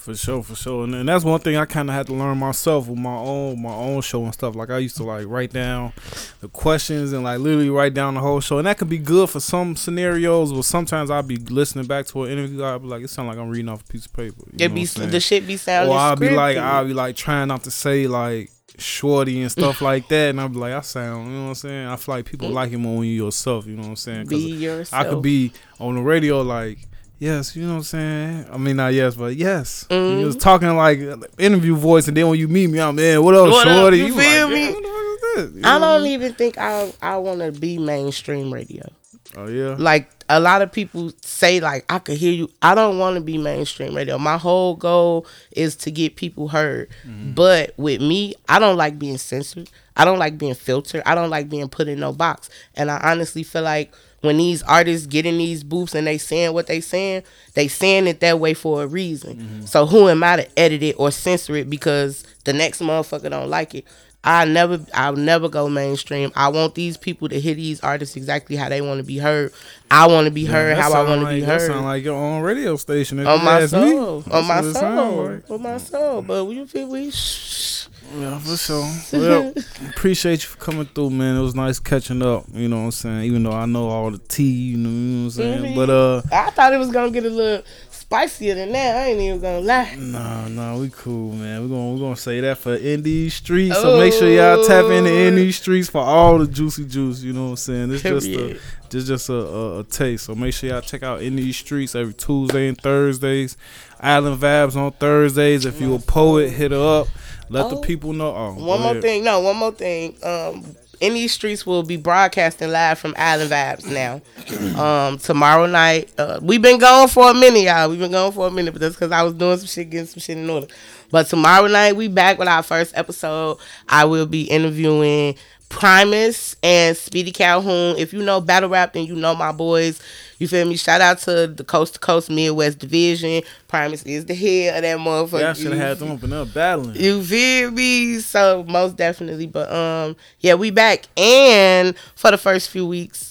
[0.00, 2.38] For sure, for sure, and, and that's one thing I kind of had to learn
[2.38, 4.56] myself with my own my own show and stuff.
[4.56, 5.92] Like I used to like write down
[6.40, 9.28] the questions and like literally write down the whole show, and that could be good
[9.28, 10.54] for some scenarios.
[10.54, 13.36] But sometimes I'll be listening back to an interview, I'll be like, it sounds like
[13.36, 14.36] I'm reading off a piece of paper.
[14.52, 15.92] You It be the shit be sounding.
[15.94, 16.56] or I'll be like.
[16.56, 20.52] I'll be like trying not to say like shorty and stuff like that, and I'm
[20.54, 21.86] like, I sound, you know what I'm saying?
[21.86, 22.54] I feel like people mm.
[22.54, 24.26] like it more when you yourself, you know what I'm saying?
[24.26, 25.06] Be yourself.
[25.06, 26.78] I could be on the radio like,
[27.20, 28.46] yes, you know what I'm saying?
[28.52, 29.86] I mean, not yes, but yes.
[29.88, 30.20] Mhm.
[30.20, 30.98] You was talking like
[31.38, 33.76] interview voice, and then when you meet me, I'm man, what up, What up?
[33.76, 33.98] shorty?
[33.98, 34.72] You feel "Yeah, me?
[34.72, 37.78] what the fuck is this?" You I don't even think I I want to be
[37.78, 38.90] mainstream radio.
[39.36, 39.76] Oh yeah.
[39.78, 42.50] Like a lot of people say, like I could hear you.
[42.62, 44.18] I don't want to be mainstream radio.
[44.18, 46.88] My whole goal is to get people heard.
[47.06, 47.32] Mm-hmm.
[47.34, 49.70] But with me, I don't like being censored.
[49.96, 51.02] I don't like being filtered.
[51.06, 52.48] I don't like being put in no box.
[52.74, 56.52] And I honestly feel like when these artists get in these booths and they saying
[56.52, 57.22] what they saying,
[57.54, 59.36] they saying it that way for a reason.
[59.36, 59.64] Mm-hmm.
[59.64, 63.48] So who am I to edit it or censor it because the next motherfucker don't
[63.48, 63.84] like it?
[64.22, 66.30] I never, I'll never go mainstream.
[66.36, 69.54] I want these people to hear these artists exactly how they want to be heard.
[69.90, 71.86] I want to be heard That how I want to like, be That heard sound
[71.86, 73.26] like your own radio station.
[73.26, 76.20] on my soul, on my what it sound soul, on my soul.
[76.20, 77.10] But we feel we.
[77.10, 77.79] Shh.
[78.18, 78.86] Yeah, for sure.
[79.12, 79.52] Well,
[79.90, 81.36] appreciate you for coming through, man.
[81.36, 82.44] It was nice catching up.
[82.52, 83.22] You know what I'm saying?
[83.24, 85.62] Even though I know all the tea, you know, you know what I'm saying.
[85.72, 85.76] Mhm.
[85.76, 88.96] But uh, I thought it was gonna get a little spicier than that.
[88.96, 89.94] I ain't even gonna lie.
[89.96, 91.62] nah, nah, we cool, man.
[91.62, 93.74] We're gonna we're gonna say that for N' Dii's Streetz.
[93.74, 95.14] So make sure y'all tap into Oh.
[95.14, 97.22] N' Dii's Streetz for all the juicy juice.
[97.22, 97.92] You know what I'm saying?
[97.92, 98.58] It's just a
[98.88, 100.24] just just a, a, a taste.
[100.24, 103.56] So make sure y'all check out N' Dii's Streetz every Tuesday and Thursdays.
[104.00, 105.64] Island Vibes on Thursdays.
[105.66, 107.08] If you a poet, hit her up.
[107.50, 107.80] Let the Oh.
[107.80, 108.34] people know.
[108.34, 109.02] Oh, One more ahead.
[109.02, 110.14] thing, no, one more thing.
[110.22, 110.64] Um,
[111.02, 114.20] N' Dii's Streetz will be broadcasting live from Island Vibes now.
[114.80, 116.10] Um, tomorrow night.
[116.18, 117.88] Uh, we've been going for a minute, y'all.
[117.90, 120.06] We've been going for a minute, but that's because I was doing some shit, getting
[120.06, 120.66] some shit in order.
[121.10, 123.58] But tomorrow night we back with our first episode.
[123.88, 125.34] I will be interviewing
[125.70, 127.96] Primus and Speedy Calhoun.
[127.96, 130.00] If you know battle rap, then you know my boys.
[130.40, 130.76] You feel me?
[130.76, 133.42] Shout out to the Coast to Coast Midwest Division.
[133.68, 135.40] Primus is the head of that motherfucker.
[135.40, 136.96] Yeah, I should have had them up and up battling.
[136.96, 138.20] you feel me?
[138.20, 143.29] So most definitely, but um, yeah, we back, and for the first few weeks,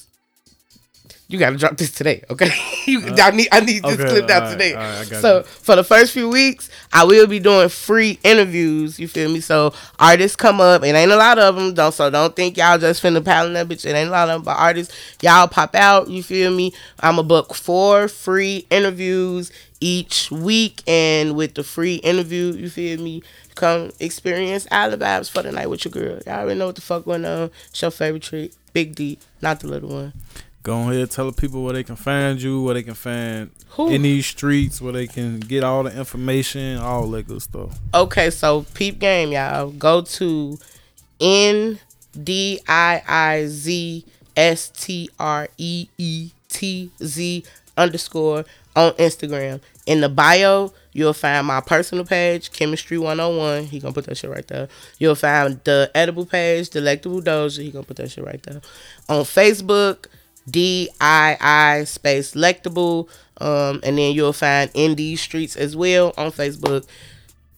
[1.29, 2.49] you gotta drop this today, okay?
[2.87, 4.73] you, uh, I need I need this okay, clipped out alright, today.
[4.73, 5.43] got so you.
[5.43, 8.99] for the first few weeks, I will be doing free interviews.
[8.99, 9.39] You feel me?
[9.39, 12.79] So artists come up, it ain't a lot of them, don't so don't think y'all
[12.79, 13.85] just finna paddle that bitch.
[13.85, 16.09] It ain't a lot of them, but artists, y'all pop out.
[16.09, 16.73] You feel me?
[16.99, 22.99] I'm a book four free interviews each week, and with the free interview, you feel
[22.99, 23.21] me?
[23.53, 26.19] Come experience Island vibes for the night with your girl.
[26.25, 27.51] Y'all already know what the fuck going on.
[27.69, 30.13] It's your favorite treat, Big D, not the little one.
[30.63, 33.89] Go ahead, tell the people where they can find you, where they can find Who?
[33.89, 37.79] N' Dii's Streetz, where they can get all the information, all that good stuff.
[37.93, 39.71] Okay, so peep game, y'all.
[39.71, 40.57] Go to
[41.19, 41.79] N
[42.21, 44.05] D I I Z
[44.35, 47.43] S T R E E T Z
[47.77, 48.43] underscore
[48.75, 49.61] on Instagram.
[49.85, 53.65] In the bio, you'll find my personal page, Chemistry 101.
[53.65, 54.67] He gonna put that shit right there.
[54.99, 57.63] You'll find the edible page, Delectable Doja.
[57.63, 58.61] He gonna put that shit right there.
[59.07, 60.05] On Facebook,
[60.49, 63.09] D I I space Lectable.
[63.41, 66.85] Um, and then you'll find N' Dii's Streetz as well on Facebook.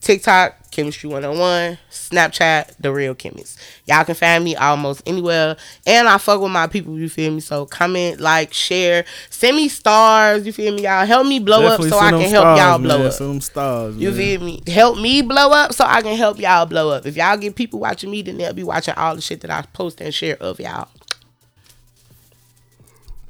[0.00, 3.56] TikTok, Chemistry 101, Snapchat, The Real Chemist.
[3.86, 5.56] Y'all can find me almost anywhere.
[5.86, 7.38] And I fuck with my people, you feel me?
[7.38, 11.06] So comment, like, share, send me stars, you feel me, y'all?
[11.06, 13.06] Help me blow Definitely up so I can help stars, y'all blow man.
[13.06, 13.12] up.
[13.12, 14.18] Send them stars, You man.
[14.18, 14.62] feel me?
[14.66, 17.06] Help me blow up so I can help y'all blow up.
[17.06, 19.62] If y'all get people watching me, then they'll be watching all the shit that I
[19.72, 20.88] post and share of y'all.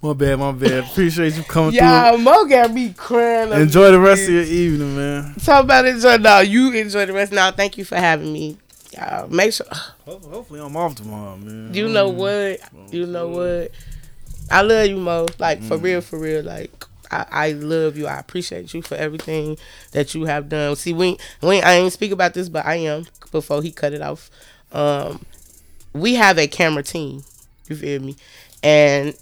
[0.03, 0.84] My bad, my bad.
[0.84, 3.50] Appreciate you coming Y'all, Mo got me crying.
[3.50, 3.61] through.
[3.61, 5.34] Enjoy the rest of your evening, man.
[5.36, 6.40] Talk about enjoy now.
[6.40, 7.53] You enjoy the rest now.
[7.53, 8.57] Thank you for having me.
[8.92, 9.66] Y'all, make sure.
[10.05, 11.72] Hopefully, I'm off tomorrow, man.
[11.72, 12.59] You know what?
[12.90, 13.70] You know what?
[14.50, 15.26] I love you, Mo.
[15.38, 16.42] Like for real, for real.
[16.42, 18.09] Like I, I love you.
[18.09, 19.57] I appreciate you for everything
[19.92, 20.74] that you have done.
[20.74, 24.03] See, we we I ain't speak about this, but I am before he cut it
[24.03, 24.30] off.
[24.72, 25.24] Um,
[25.92, 27.22] we have a camera team.
[27.68, 28.16] You feel me?
[28.64, 29.14] And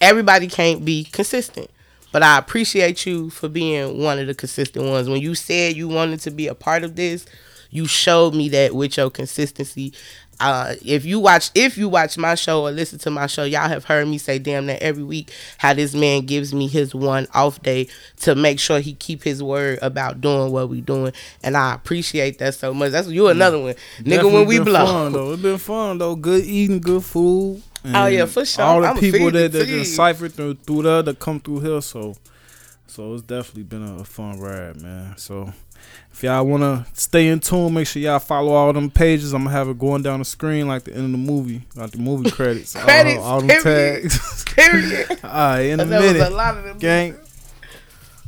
[0.00, 1.70] everybody can't be consistent.
[2.12, 5.08] But I appreciate you for being one of the consistent ones.
[5.08, 7.26] When you said you wanted to be a part of this,
[7.70, 9.92] you showed me that with your consistency.
[10.38, 13.68] Uh, if you watch if you watch my show or listen to my show, y'all
[13.68, 17.26] have heard me say damn that every week how this man gives me his one
[17.34, 17.88] off day
[18.20, 21.12] to make sure he keep his word about doing what we doing.
[21.42, 22.92] And I appreciate that so much.
[22.92, 23.74] That's you another one.
[23.98, 24.86] Nigga Definitely when we been blow.
[24.86, 25.32] Fun, though.
[25.32, 26.14] It's been fun though.
[26.14, 27.62] Good eating, good food.
[27.84, 28.64] Oh, yeah, for sure.
[28.64, 31.80] All the I'ma people that that decipher through through there that come through here.
[31.82, 32.14] So,
[32.86, 35.14] so it's definitely been a, a fun ride, man.
[35.16, 35.52] So.
[36.12, 39.34] If y'all wanna stay in tune, make sure y'all follow all them pages.
[39.34, 41.90] I'm gonna have it going down the screen like the end of the movie, like
[41.90, 42.72] the movie credits.
[42.84, 44.02] Credits, all, all them period.
[44.10, 44.44] tags.
[44.54, 45.10] Period.
[45.24, 46.78] all right, in a was a minute, lot of them.
[46.78, 47.16] gang.